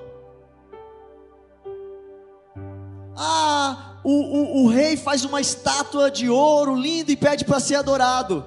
[3.17, 7.75] Ah, o, o, o rei faz uma estátua de ouro linda e pede para ser
[7.75, 8.45] adorado.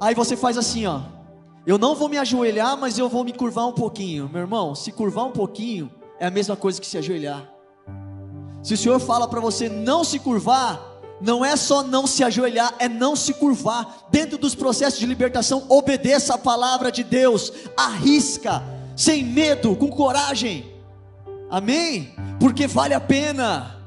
[0.00, 1.00] Aí você faz assim, ó.
[1.66, 4.28] Eu não vou me ajoelhar, mas eu vou me curvar um pouquinho.
[4.32, 7.48] Meu irmão, se curvar um pouquinho é a mesma coisa que se ajoelhar.
[8.62, 10.80] Se o Senhor fala para você não se curvar,
[11.20, 14.06] não é só não se ajoelhar, é não se curvar.
[14.10, 18.62] Dentro dos processos de libertação, obedeça a palavra de Deus, arrisca,
[18.96, 20.74] sem medo, com coragem.
[21.50, 22.14] Amém?
[22.38, 23.78] Porque vale a pena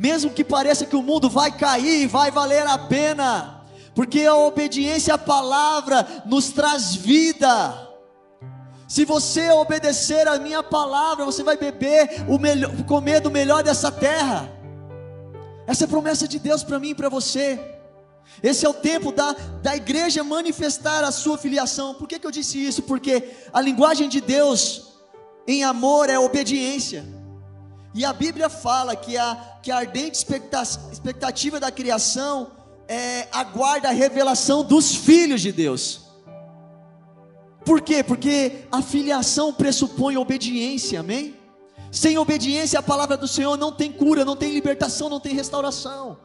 [0.00, 3.60] mesmo que pareça que o mundo vai cair, vai valer a pena,
[3.94, 7.86] porque a obediência à palavra nos traz vida.
[8.88, 13.92] Se você obedecer a minha palavra, você vai beber o melhor, comer do melhor dessa
[13.92, 14.50] terra.
[15.70, 17.60] Essa é promessa de Deus para mim e para você.
[18.42, 21.94] Esse é o tempo da, da igreja manifestar a sua filiação.
[21.94, 22.82] Por que, que eu disse isso?
[22.82, 24.94] Porque a linguagem de Deus
[25.46, 27.04] em amor é obediência.
[27.94, 30.18] E a Bíblia fala que a, que a ardente
[30.90, 32.50] expectativa da criação
[32.88, 36.00] é, aguarda a revelação dos filhos de Deus.
[37.64, 38.02] Por quê?
[38.02, 41.39] Porque a filiação pressupõe obediência, amém?
[41.90, 46.18] Sem obediência à palavra do Senhor não tem cura, não tem libertação, não tem restauração.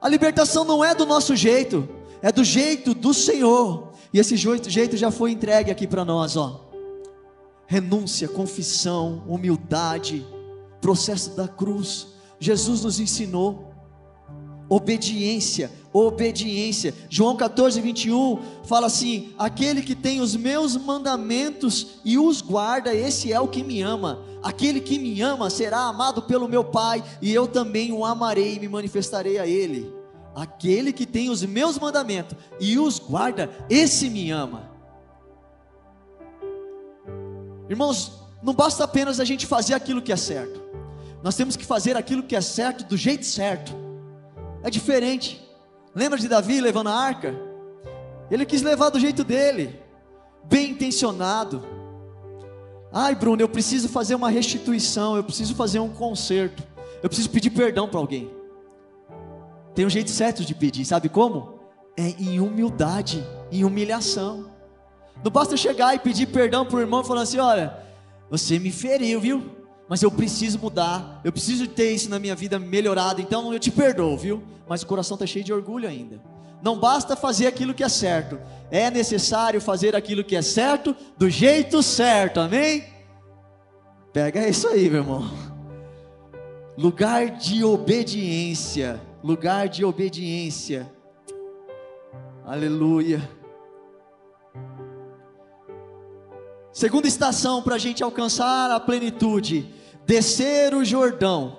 [0.00, 1.88] A libertação não é do nosso jeito,
[2.20, 3.92] é do jeito do Senhor.
[4.12, 6.68] E esse jeito já foi entregue aqui para nós, ó.
[7.66, 10.26] Renúncia, confissão, humildade,
[10.80, 12.08] processo da cruz.
[12.38, 13.71] Jesus nos ensinou
[14.72, 16.94] obediência, obediência.
[17.10, 23.30] João 14, 21 fala assim: Aquele que tem os meus mandamentos e os guarda, esse
[23.32, 24.24] é o que me ama.
[24.42, 28.60] Aquele que me ama será amado pelo meu Pai, e eu também o amarei e
[28.60, 29.92] me manifestarei a ele.
[30.34, 34.70] Aquele que tem os meus mandamentos e os guarda, esse me ama.
[37.68, 40.62] Irmãos, não basta apenas a gente fazer aquilo que é certo.
[41.22, 43.81] Nós temos que fazer aquilo que é certo do jeito certo.
[44.62, 45.42] É diferente.
[45.94, 47.34] Lembra de Davi levando a arca?
[48.30, 49.78] Ele quis levar do jeito dele,
[50.44, 51.62] bem intencionado.
[52.92, 56.62] Ai, Bruno, eu preciso fazer uma restituição, eu preciso fazer um conserto,
[57.02, 58.30] eu preciso pedir perdão para alguém.
[59.74, 61.60] Tem um jeito certo de pedir, sabe como?
[61.96, 64.50] É em humildade, em humilhação.
[65.22, 67.78] Não basta chegar e pedir perdão para o irmão falando assim: olha,
[68.30, 69.61] você me feriu, viu?
[69.92, 73.70] Mas eu preciso mudar, eu preciso ter isso na minha vida melhorado, então eu te
[73.70, 74.42] perdoo, viu?
[74.66, 76.18] Mas o coração está cheio de orgulho ainda.
[76.62, 78.40] Não basta fazer aquilo que é certo,
[78.70, 82.84] é necessário fazer aquilo que é certo do jeito certo, amém?
[84.14, 85.30] Pega isso aí, meu irmão.
[86.74, 90.90] Lugar de obediência, lugar de obediência.
[92.46, 93.28] Aleluia.
[96.72, 101.58] Segunda estação para a gente alcançar a plenitude: descer o Jordão.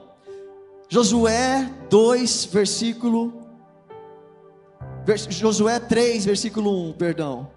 [0.90, 3.44] Josué 2, versículo
[5.30, 7.52] Josué 3, versículo 1, perdão.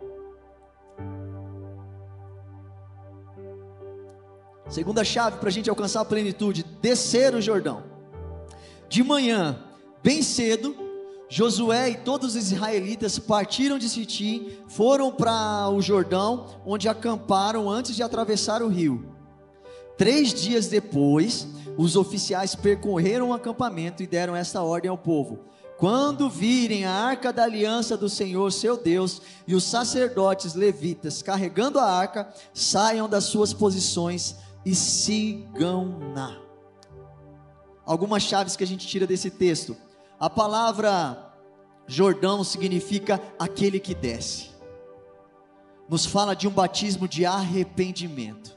[4.69, 7.85] Segunda chave para a gente alcançar a plenitude: descer o Jordão.
[8.89, 9.59] De manhã,
[10.03, 10.77] bem cedo,
[11.29, 17.95] Josué e todos os israelitas partiram de Sitim, foram para o Jordão, onde acamparam antes
[17.95, 19.16] de atravessar o rio.
[19.97, 25.41] Três dias depois, os oficiais percorreram o acampamento e deram esta ordem ao povo:
[25.79, 31.79] quando virem a arca da aliança do Senhor seu Deus e os sacerdotes levitas carregando
[31.79, 36.39] a arca, saiam das suas posições e sigam-na.
[37.85, 39.77] Algumas chaves que a gente tira desse texto.
[40.19, 41.35] A palavra
[41.87, 44.51] Jordão significa aquele que desce.
[45.89, 48.56] Nos fala de um batismo de arrependimento.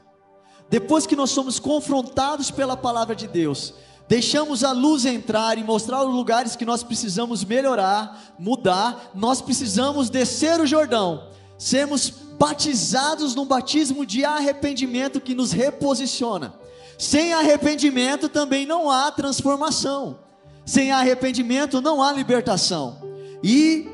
[0.70, 3.74] Depois que nós somos confrontados pela palavra de Deus,
[4.08, 10.08] deixamos a luz entrar e mostrar os lugares que nós precisamos melhorar, mudar, nós precisamos
[10.08, 12.08] descer o Jordão, sermos
[12.38, 16.54] batizados num batismo de arrependimento que nos reposiciona.
[16.96, 20.20] Sem arrependimento também não há transformação.
[20.64, 22.98] Sem arrependimento não há libertação.
[23.42, 23.88] E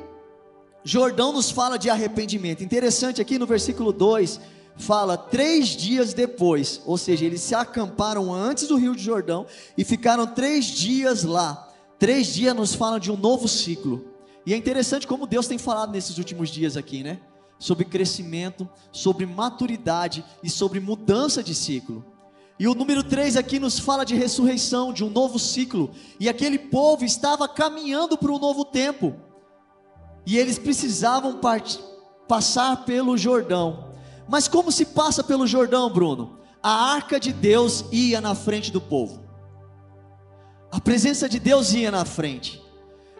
[0.84, 2.62] Jordão nos fala de arrependimento.
[2.62, 4.40] Interessante aqui no versículo 2,
[4.76, 9.46] fala três dias depois, ou seja, eles se acamparam antes do Rio de Jordão
[9.76, 11.72] e ficaram três dias lá.
[11.98, 14.04] Três dias nos falam de um novo ciclo.
[14.44, 17.18] E é interessante como Deus tem falado nesses últimos dias aqui, né?
[17.58, 22.04] Sobre crescimento, sobre maturidade e sobre mudança de ciclo.
[22.58, 25.90] E o número 3 aqui nos fala de ressurreição, de um novo ciclo.
[26.20, 29.14] E aquele povo estava caminhando para um novo tempo.
[30.24, 31.78] E eles precisavam part...
[32.28, 33.95] passar pelo Jordão.
[34.28, 36.38] Mas como se passa pelo Jordão, Bruno?
[36.62, 39.24] A arca de Deus ia na frente do povo.
[40.70, 42.62] A presença de Deus ia na frente.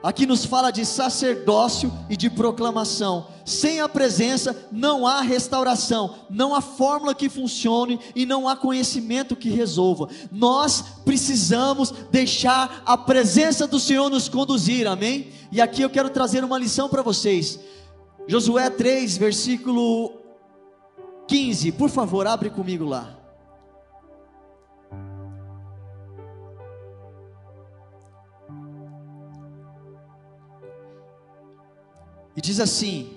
[0.03, 3.29] Aqui nos fala de sacerdócio e de proclamação.
[3.45, 9.35] Sem a presença não há restauração, não há fórmula que funcione e não há conhecimento
[9.35, 10.09] que resolva.
[10.31, 15.33] Nós precisamos deixar a presença do Senhor nos conduzir, amém?
[15.51, 17.59] E aqui eu quero trazer uma lição para vocês.
[18.29, 20.26] Josué 3, versículo
[21.27, 23.17] 15, por favor, abre comigo lá.
[32.37, 33.16] E diz assim: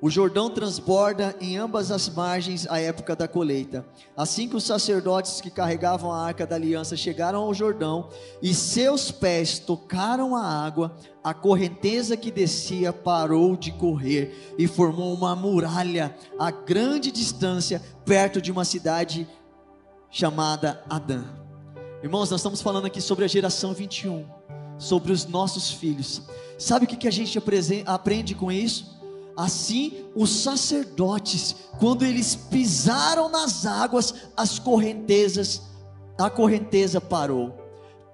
[0.00, 3.84] o Jordão transborda em ambas as margens à época da colheita.
[4.16, 8.08] Assim que os sacerdotes que carregavam a arca da aliança chegaram ao Jordão
[8.40, 15.12] e seus pés tocaram a água, a correnteza que descia parou de correr e formou
[15.12, 19.28] uma muralha a grande distância perto de uma cidade
[20.10, 21.24] chamada Adã.
[22.02, 24.24] Irmãos, nós estamos falando aqui sobre a geração 21,
[24.78, 26.22] sobre os nossos filhos.
[26.56, 27.36] Sabe o que a gente
[27.84, 28.97] aprende com isso?
[29.38, 35.62] Assim, os sacerdotes, quando eles pisaram nas águas, as correntezas,
[36.18, 37.56] a correnteza parou.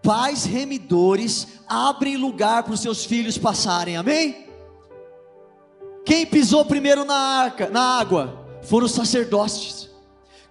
[0.03, 4.49] Pais remidores abrem lugar para os seus filhos passarem, amém?
[6.05, 9.89] Quem pisou primeiro na arca, na água, foram os sacerdotes.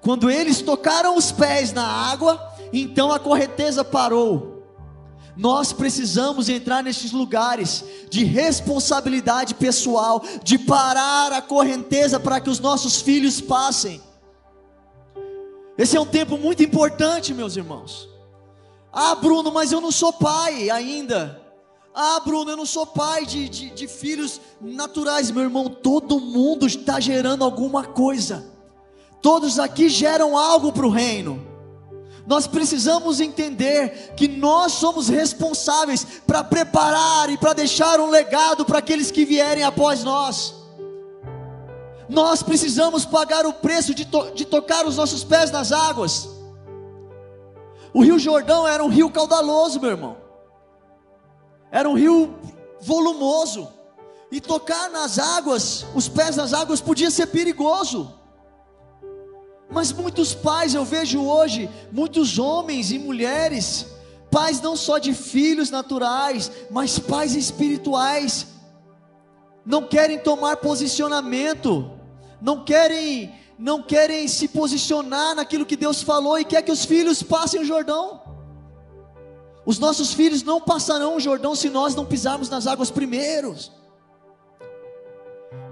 [0.01, 4.52] Quando eles tocaram os pés na água, então a correnteza parou.
[5.35, 12.59] Nós precisamos entrar nesses lugares de responsabilidade pessoal, de parar a correnteza para que os
[12.59, 14.01] nossos filhos passem.
[15.77, 18.07] Esse é um tempo muito importante, meus irmãos.
[18.91, 21.41] Ah, Bruno, mas eu não sou pai ainda.
[21.95, 25.67] Ah, Bruno, eu não sou pai de, de, de filhos naturais, meu irmão.
[25.67, 28.51] Todo mundo está gerando alguma coisa.
[29.19, 31.52] Todos aqui geram algo para o reino.
[32.25, 38.79] Nós precisamos entender que nós somos responsáveis para preparar e para deixar um legado para
[38.79, 40.55] aqueles que vierem após nós.
[42.07, 46.29] Nós precisamos pagar o preço de, to de tocar os nossos pés nas águas.
[47.93, 50.17] O Rio Jordão era um rio caudaloso, meu irmão.
[51.71, 52.35] Era um rio
[52.79, 53.67] volumoso.
[54.31, 58.11] E tocar nas águas, os pés nas águas, podia ser perigoso.
[59.73, 63.87] Mas muitos pais eu vejo hoje, muitos homens e mulheres,
[64.29, 68.47] pais não só de filhos naturais, mas pais espirituais,
[69.65, 71.89] não querem tomar posicionamento,
[72.39, 77.23] não querem, não querem se posicionar naquilo que Deus falou e quer que os filhos
[77.23, 78.21] passem o Jordão.
[79.65, 83.71] Os nossos filhos não passarão o Jordão se nós não pisarmos nas águas primeiros.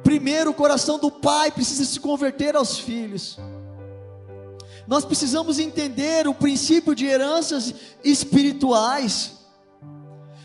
[0.03, 3.37] Primeiro, o coração do pai precisa se converter aos filhos.
[4.87, 7.73] Nós precisamos entender o princípio de heranças
[8.03, 9.33] espirituais.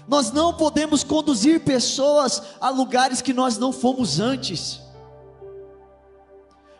[0.07, 4.80] Nós não podemos conduzir pessoas a lugares que nós não fomos antes.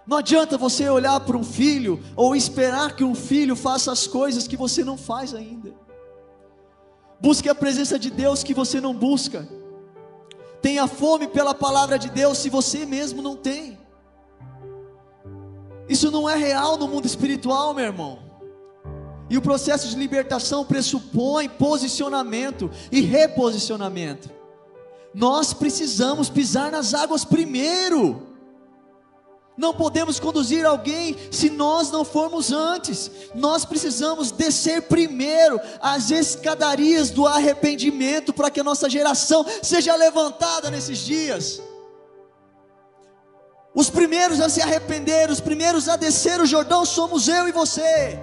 [0.07, 4.47] Não adianta você olhar para um filho ou esperar que um filho faça as coisas
[4.47, 5.75] que você não faz ainda.
[7.21, 9.49] Busque a presença de Deus que você não busca.
[10.63, 13.79] Tenha fome pela palavra de Deus se você mesmo não tem.
[15.89, 18.19] Isso não é real no mundo espiritual, meu irmão.
[19.29, 24.31] E o processo de libertação pressupõe posicionamento e reposicionamento.
[25.13, 28.27] Nós precisamos pisar nas águas primeiro.
[29.57, 33.11] Não podemos conduzir alguém se nós não formos antes.
[33.35, 40.71] Nós precisamos descer primeiro as escadarias do arrependimento para que a nossa geração seja levantada
[40.71, 41.63] nesses dias.
[43.77, 48.19] Os primeiros a se arrepender, os primeiros a descer o Jordão somos eu e você.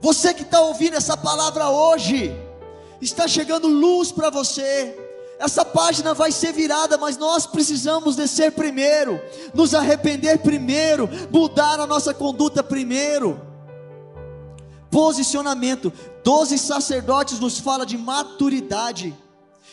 [0.00, 2.32] Você que está ouvindo essa palavra hoje,
[3.00, 4.96] está chegando luz para você.
[5.36, 9.20] Essa página vai ser virada, mas nós precisamos descer primeiro,
[9.52, 13.40] nos arrepender primeiro, mudar a nossa conduta primeiro.
[14.92, 19.12] Posicionamento: doze sacerdotes nos fala de maturidade.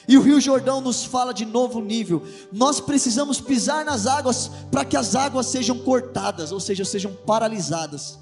[0.08, 2.24] E o Rio Jordão nos fala de novo nível.
[2.52, 8.18] Nós precisamos pisar nas águas para que as águas sejam cortadas, ou seja, sejam paralisadas.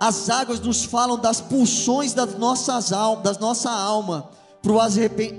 [0.00, 4.30] As águas nos falam das pulsões das nossas almas, da nossa alma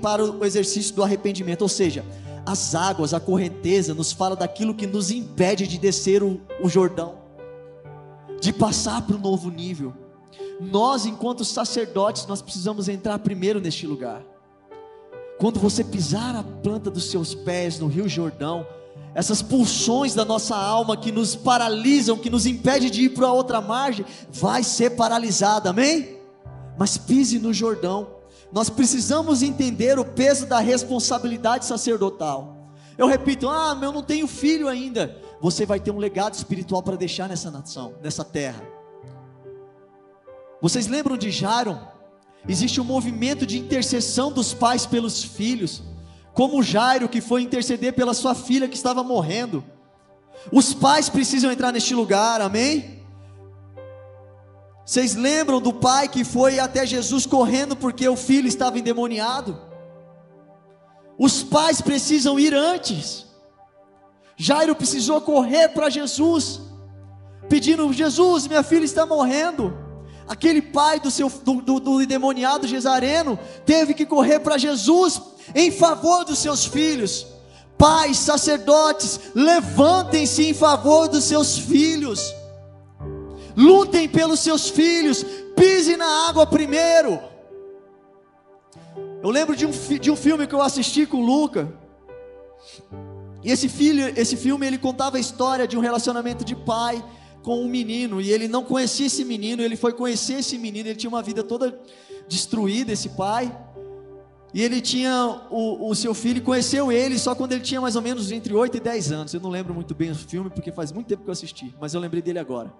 [0.00, 2.04] para o exercício do arrependimento, ou seja,
[2.44, 7.16] as águas, a correnteza nos fala daquilo que nos impede de descer o, o Jordão,
[8.40, 9.92] de passar para o novo nível.
[10.60, 14.22] Nós, enquanto sacerdotes, nós precisamos entrar primeiro neste lugar.
[15.38, 18.66] Quando você pisar a planta dos seus pés no Rio Jordão,
[19.14, 23.60] essas pulsões da nossa alma que nos paralisam, que nos impede de ir para outra
[23.60, 26.18] margem, vai ser paralisada, amém?
[26.78, 28.08] Mas pise no Jordão.
[28.52, 32.56] Nós precisamos entender o peso da responsabilidade sacerdotal.
[32.96, 35.16] Eu repito, ah, eu não tenho filho ainda.
[35.40, 38.62] Você vai ter um legado espiritual para deixar nessa nação, nessa terra.
[40.60, 41.95] Vocês lembram de Jaron?
[42.48, 45.82] Existe um movimento de intercessão dos pais pelos filhos,
[46.32, 49.64] como Jairo que foi interceder pela sua filha que estava morrendo.
[50.52, 53.04] Os pais precisam entrar neste lugar, amém?
[54.84, 59.60] Vocês lembram do pai que foi até Jesus correndo porque o filho estava endemoniado?
[61.18, 63.26] Os pais precisam ir antes.
[64.36, 66.60] Jairo precisou correr para Jesus,
[67.48, 69.85] pedindo: Jesus, minha filha está morrendo.
[70.28, 75.20] Aquele pai do, seu, do, do, do endemoniado Gesareno teve que correr para Jesus
[75.54, 77.26] em favor dos seus filhos.
[77.78, 82.34] Pais, sacerdotes, levantem-se em favor dos seus filhos.
[83.56, 85.24] Lutem pelos seus filhos.
[85.54, 87.20] Pise na água primeiro.
[89.22, 91.72] Eu lembro de um, de um filme que eu assisti com o Luca.
[93.44, 97.02] E esse, filho, esse filme ele contava a história de um relacionamento de pai
[97.46, 100.96] com um menino e ele não conhecia esse menino, ele foi conhecer esse menino, ele
[100.96, 101.80] tinha uma vida toda
[102.28, 103.56] destruída, esse pai.
[104.52, 108.02] E ele tinha o, o seu filho, conheceu ele só quando ele tinha mais ou
[108.02, 109.32] menos entre 8 e 10 anos.
[109.32, 111.94] Eu não lembro muito bem o filme, porque faz muito tempo que eu assisti, mas
[111.94, 112.74] eu lembrei dele agora.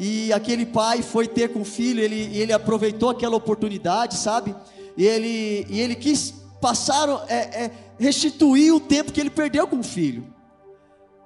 [0.00, 4.52] E aquele pai foi ter com o filho, ele, ele aproveitou aquela oportunidade, sabe?
[4.96, 9.78] E ele, e ele quis passar, é, é, restituir o tempo que ele perdeu com
[9.78, 10.33] o filho.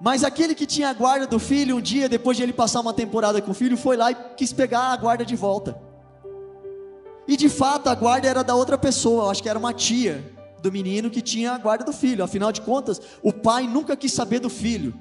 [0.00, 2.94] Mas aquele que tinha a guarda do filho, um dia depois de ele passar uma
[2.94, 5.76] temporada com o filho, foi lá e quis pegar a guarda de volta.
[7.26, 10.24] E de fato a guarda era da outra pessoa, acho que era uma tia
[10.62, 12.24] do menino que tinha a guarda do filho.
[12.24, 14.94] Afinal de contas, o pai nunca quis saber do filho.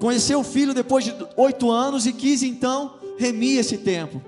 [0.00, 4.20] Conheceu o filho depois de oito anos e quis então remir esse tempo.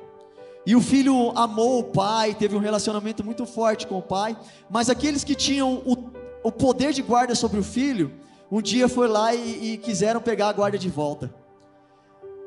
[0.66, 4.36] E o filho amou o pai, teve um relacionamento muito forte com o pai,
[4.70, 6.10] mas aqueles que tinham o,
[6.42, 8.12] o poder de guarda sobre o filho,
[8.56, 11.34] um dia foi lá e, e quiseram pegar a guarda de volta.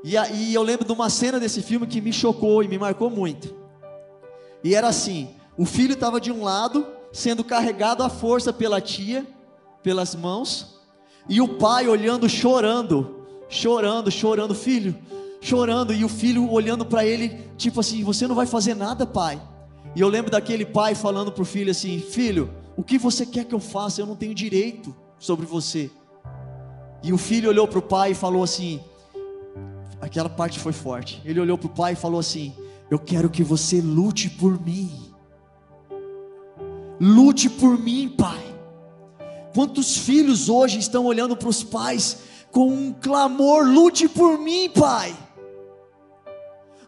[0.01, 3.10] E, e eu lembro de uma cena desse filme que me chocou e me marcou
[3.10, 3.53] muito.
[4.64, 9.28] E era assim: o filho estava de um lado, sendo carregado à força pela tia,
[9.84, 10.80] pelas mãos,
[11.28, 14.95] e o pai olhando, chorando, chorando, chorando, filho,
[15.41, 19.41] chorando, e o filho olhando para ele, tipo assim: Você não vai fazer nada, pai.
[19.93, 23.43] E eu lembro daquele pai falando para o filho assim: Filho, o que você quer
[23.43, 23.99] que eu faça?
[23.99, 25.89] Eu não tenho direito sobre você.
[27.03, 28.80] E o filho olhou para o pai e falou assim:
[30.01, 31.22] Aquela parte foi forte.
[31.26, 32.53] Ele olhou para o pai e falou assim:
[32.89, 35.11] Eu quero que você lute por mim.
[36.99, 38.55] Lute por mim, pai.
[39.53, 42.20] Quantos filhos hoje estão olhando para os pais
[42.51, 45.15] com um clamor: Lute por mim, pai.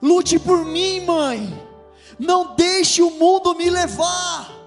[0.01, 1.69] Lute por mim, mãe.
[2.17, 4.58] Não deixe o mundo me levar.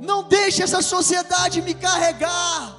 [0.00, 2.76] Não deixe essa sociedade me carregar.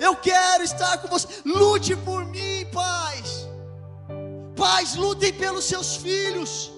[0.00, 1.28] Eu quero estar com você.
[1.44, 3.46] Lute por mim, pais.
[4.56, 6.72] Pais, lutem pelos seus filhos.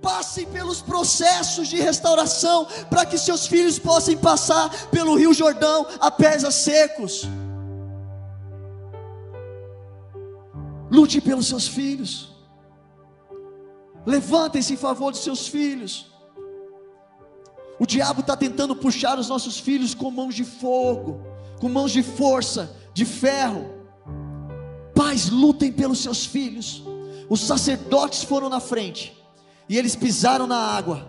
[0.00, 6.10] Passem pelos processos de restauração para que seus filhos possam passar pelo Rio Jordão a
[6.10, 7.22] pés secos.
[10.90, 12.32] Lute pelos seus filhos.
[14.04, 16.11] Levantem-se em favor dos seus filhos.
[17.82, 21.20] O diabo está tentando puxar os nossos filhos com mãos de fogo,
[21.58, 23.74] com mãos de força, de ferro.
[24.94, 26.84] Pais, lutem pelos seus filhos.
[27.28, 29.20] Os sacerdotes foram na frente
[29.68, 31.08] e eles pisaram na água,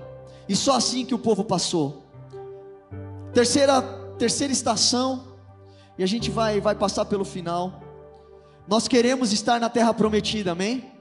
[0.49, 2.07] e só assim que o povo passou.
[3.35, 3.79] Terceira,
[4.17, 5.27] terceira estação,
[5.95, 7.83] e a gente vai, vai passar pelo final.
[8.67, 10.91] Nós queremos estar na terra prometida, amém?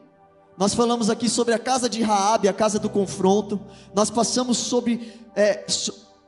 [0.56, 3.60] Nós falamos aqui sobre a casa de Raabe, a casa do confronto.
[3.94, 5.64] Nós passamos sobre é,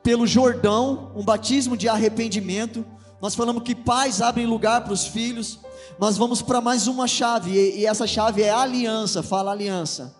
[0.01, 2.85] pelo Jordão, um batismo de arrependimento.
[3.21, 5.59] Nós falamos que pais abrem lugar para os filhos.
[5.99, 9.21] Nós vamos para mais uma chave e, e essa chave é aliança.
[9.23, 10.15] Fala aliança.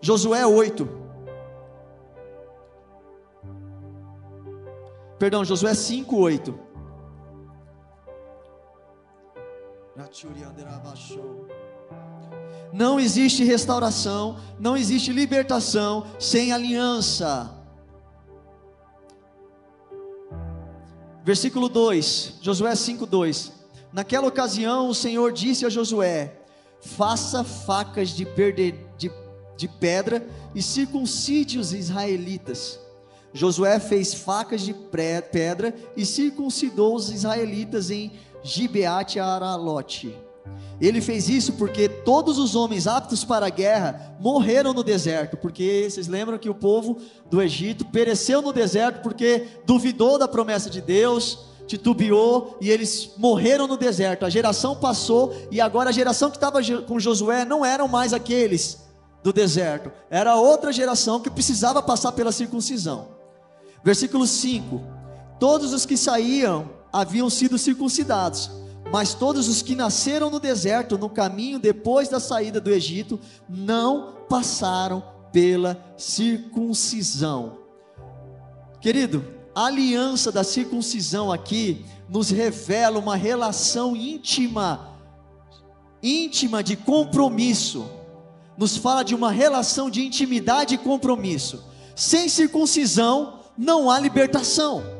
[0.00, 0.88] Josué 8.
[5.18, 6.58] Perdão, Josué 5, 8.
[12.72, 17.50] Não existe restauração, não existe libertação sem aliança.
[21.22, 23.52] Versículo 2, Josué 5:2.
[23.92, 26.40] Naquela ocasião o Senhor disse a Josué:
[26.80, 28.24] Faça facas de,
[28.96, 29.12] de,
[29.56, 32.80] de pedra e circuncide os israelitas.
[33.34, 34.74] Josué fez facas de
[35.30, 38.12] pedra e circuncidou os israelitas em
[38.42, 40.14] Gibeate Aralote.
[40.80, 45.86] Ele fez isso porque todos os homens aptos para a guerra morreram no deserto, porque
[45.88, 46.98] vocês lembram que o povo
[47.30, 53.68] do Egito pereceu no deserto porque duvidou da promessa de Deus, titubeou e eles morreram
[53.68, 54.24] no deserto.
[54.24, 58.82] A geração passou e agora a geração que estava com Josué não eram mais aqueles
[59.22, 63.06] do deserto, era outra geração que precisava passar pela circuncisão.
[63.84, 64.82] Versículo 5:
[65.38, 68.61] Todos os que saíam haviam sido circuncidados
[68.92, 73.18] mas todos os que nasceram no deserto, no caminho depois da saída do Egito,
[73.48, 77.56] não passaram pela circuncisão.
[78.82, 79.24] Querido,
[79.54, 84.98] a aliança da circuncisão aqui nos revela uma relação íntima,
[86.02, 87.90] íntima de compromisso.
[88.58, 91.64] Nos fala de uma relação de intimidade e compromisso.
[91.96, 94.91] Sem circuncisão não há libertação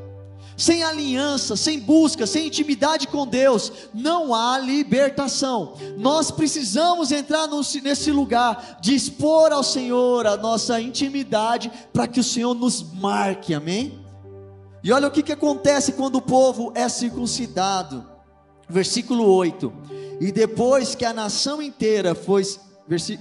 [0.62, 5.74] sem aliança, sem busca, sem intimidade com Deus, não há libertação.
[5.98, 7.48] Nós precisamos entrar
[7.82, 13.52] nesse lugar de expor ao Senhor a nossa intimidade, para que o Senhor nos marque,
[13.52, 13.98] amém?
[14.84, 18.06] E olha o que, que acontece quando o povo é circuncidado,
[18.68, 19.72] versículo 8:
[20.20, 22.44] E depois que a nação inteira foi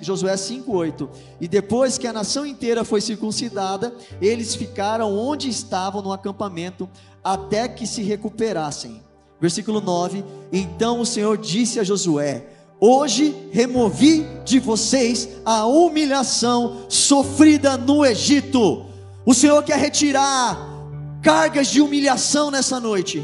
[0.02, 1.10] Josué 5:8.
[1.40, 6.90] E depois que a nação inteira foi circuncidada, eles ficaram onde estavam no acampamento
[7.24, 9.02] até que se recuperassem.
[9.40, 12.46] Versículo 9: Então o Senhor disse a Josué:
[12.80, 18.86] Hoje removi de vocês a humilhação sofrida no Egito.
[19.26, 20.58] O Senhor quer retirar
[21.22, 23.24] cargas de humilhação nessa noite.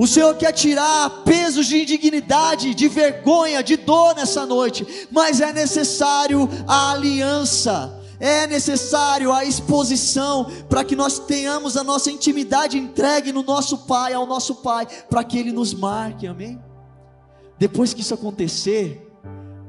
[0.00, 5.52] O Senhor quer tirar pesos de indignidade, de vergonha, de dor nessa noite, mas é
[5.52, 13.30] necessário a aliança é necessário a exposição para que nós tenhamos a nossa intimidade entregue
[13.30, 16.62] no nosso Pai, ao nosso Pai, para que Ele nos marque, amém?
[17.58, 19.06] Depois que isso acontecer,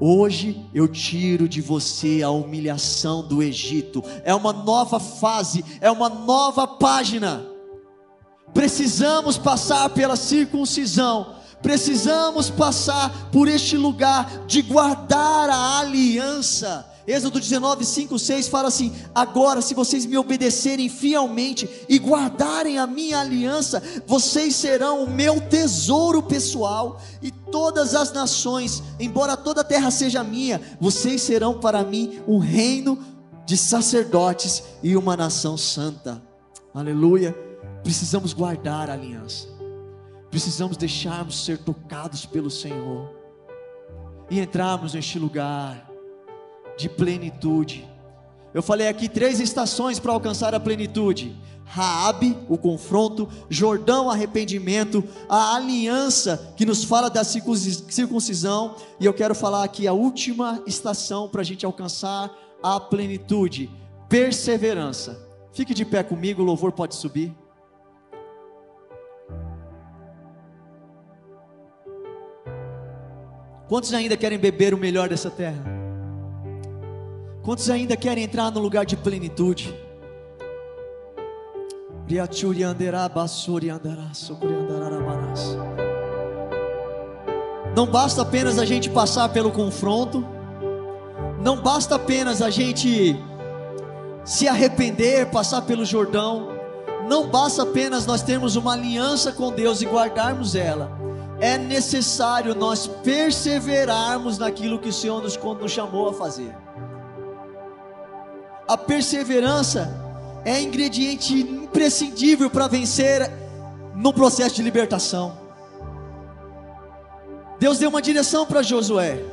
[0.04, 4.04] Hoje eu tiro de você a humilhação do Egito.
[4.24, 7.51] É uma nova fase, é uma nova página.
[8.54, 11.36] Precisamos passar pela circuncisão.
[11.62, 18.94] Precisamos passar por este lugar de guardar a aliança Êxodo 19, 5, 6 fala assim:
[19.14, 25.42] Agora, se vocês me obedecerem fielmente e guardarem a minha aliança, vocês serão o meu
[25.42, 31.84] tesouro pessoal, e todas as nações, embora toda a terra seja minha, vocês serão para
[31.84, 32.98] mim um reino
[33.46, 36.22] de sacerdotes e uma nação santa.
[36.74, 37.51] Aleluia.
[37.84, 39.48] Precisamos guardar a aliança,
[40.30, 43.10] precisamos deixarmos ser tocados pelo Senhor.
[44.30, 45.92] E entrarmos neste lugar
[46.78, 47.86] de plenitude.
[48.54, 55.56] Eu falei aqui três estações para alcançar a plenitude: Raabe, o confronto, Jordão, arrependimento, a
[55.56, 61.42] aliança que nos fala da circuncisão, e eu quero falar aqui a última estação para
[61.42, 63.70] a gente alcançar a plenitude:
[64.08, 65.30] perseverança.
[65.54, 67.36] Fique de pé comigo, o louvor pode subir.
[73.72, 75.64] Quantos ainda querem beber o melhor dessa terra?
[77.42, 79.74] Quantos ainda querem entrar no lugar de plenitude?
[87.74, 90.28] Não basta apenas a gente passar pelo confronto,
[91.42, 93.18] não basta apenas a gente
[94.26, 96.50] se arrepender, passar pelo Jordão,
[97.08, 101.01] não basta apenas nós termos uma aliança com Deus e guardarmos ela,
[101.42, 106.56] é necessário nós perseverarmos naquilo que o Senhor nos, nos chamou a fazer.
[108.68, 109.92] A perseverança
[110.46, 113.28] é ingrediente imprescindível para vencer
[113.96, 115.36] no processo de libertação.
[117.60, 119.24] Deus deu uma direção para Josué.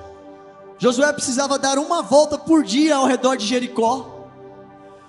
[0.78, 4.26] Josué precisava dar uma volta por dia ao redor de Jericó.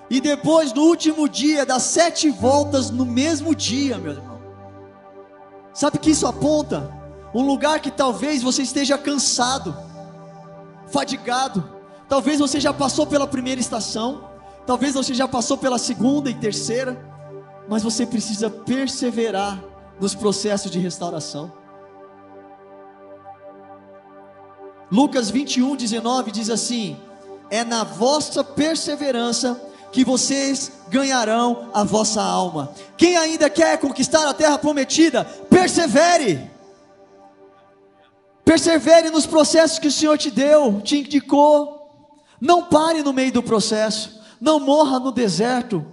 [0.09, 4.28] E depois do último dia, dar sete voltas no mesmo dia, meu irmão.
[5.73, 6.91] Sabe que isso aponta?
[7.33, 9.75] Um lugar que talvez você esteja cansado,
[10.87, 14.27] fadigado Talvez você já passou pela primeira estação,
[14.65, 16.99] talvez você já passou pela segunda e terceira,
[17.67, 19.63] mas você precisa perseverar
[20.01, 21.53] nos processos de restauração.
[24.91, 26.97] Lucas 21, 19 diz assim:
[27.51, 29.61] É na vossa perseverança
[29.91, 32.73] que vocês ganharão a vossa alma.
[32.97, 36.49] Quem ainda quer conquistar a terra prometida, persevere.
[38.43, 42.15] Persevere nos processos que o Senhor te deu, te indicou.
[42.41, 45.85] Não pare no meio do processo, não morra no deserto.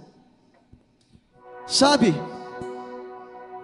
[1.65, 2.15] Sabe?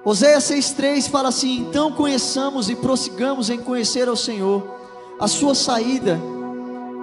[0.04, 4.80] Oséias 6,3 fala assim: Então conheçamos e prossigamos em conhecer ao Senhor,
[5.20, 6.20] a sua saída,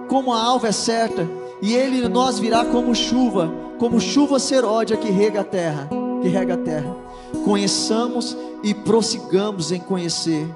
[0.08, 1.26] como a alva é certa,
[1.62, 5.88] e ele nós virá como chuva, como chuva seródia que rega a terra,
[6.22, 6.96] que rega a terra.
[7.44, 10.46] Conheçamos e prossigamos em conhecer.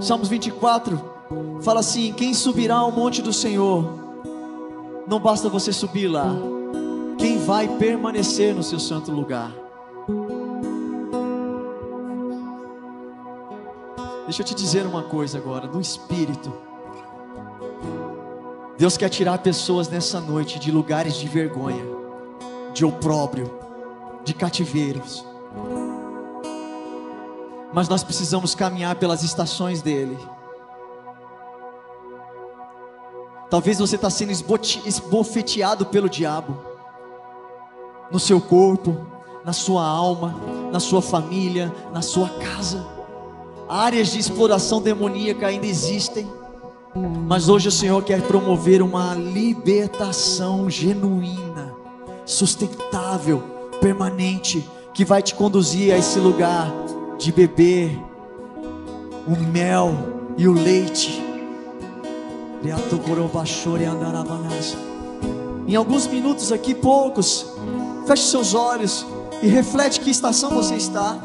[0.00, 1.16] Salmos 24,
[1.62, 3.84] Fala assim: quem subirá ao monte do Senhor?
[5.06, 6.34] Não basta você subir lá.
[7.18, 9.52] Quem vai permanecer no seu santo lugar?
[14.24, 16.52] Deixa eu te dizer uma coisa agora, no espírito.
[18.78, 21.82] Deus quer tirar pessoas nessa noite de lugares de vergonha,
[22.74, 23.50] de opróbrio,
[24.22, 25.24] de cativeiros.
[27.72, 30.18] Mas nós precisamos caminhar pelas estações dele.
[33.48, 34.32] Talvez você está sendo
[34.84, 36.58] esbofeteado pelo diabo,
[38.10, 39.06] no seu corpo,
[39.44, 40.34] na sua alma,
[40.70, 42.84] na sua família, na sua casa.
[43.68, 46.30] Áreas de exploração demoníaca ainda existem,
[47.26, 51.74] mas hoje o Senhor quer promover uma libertação genuína,
[52.24, 53.42] sustentável,
[53.80, 56.72] permanente, que vai te conduzir a esse lugar
[57.18, 57.98] de beber
[59.26, 59.94] o mel
[60.38, 61.26] e o leite
[65.68, 67.46] em alguns minutos aqui, poucos,
[68.06, 69.06] feche seus olhos
[69.42, 71.16] e reflete que estação você está.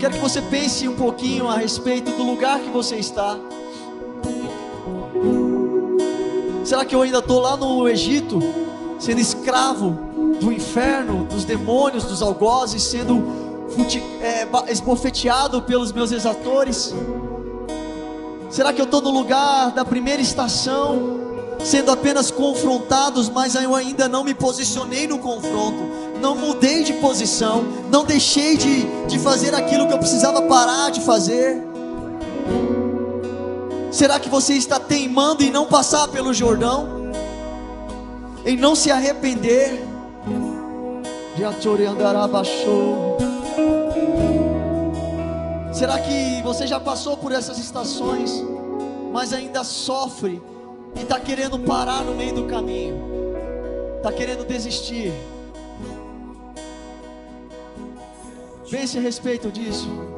[0.00, 3.38] Quero que você pense um pouquinho a respeito do lugar que você está.
[6.64, 8.40] Será que eu ainda estou lá no Egito,
[8.98, 9.90] sendo escravo
[10.40, 13.22] do inferno, dos demônios, dos algozes, sendo
[14.22, 16.94] é, esbofeteado pelos meus exatores?
[18.48, 21.20] Será que eu estou no lugar da primeira estação,
[21.62, 27.64] sendo apenas confrontados, mas eu ainda não me posicionei no confronto, não mudei de posição,
[27.90, 31.62] não deixei de, de fazer aquilo que eu precisava parar de fazer?
[33.90, 37.10] Será que você está teimando em não passar pelo Jordão?
[38.44, 39.84] Em não se arrepender?
[45.72, 48.44] Será que você já passou por essas estações,
[49.12, 50.40] mas ainda sofre
[50.94, 52.96] e está querendo parar no meio do caminho,
[53.96, 55.12] está querendo desistir?
[58.70, 60.09] Pense a respeito disso.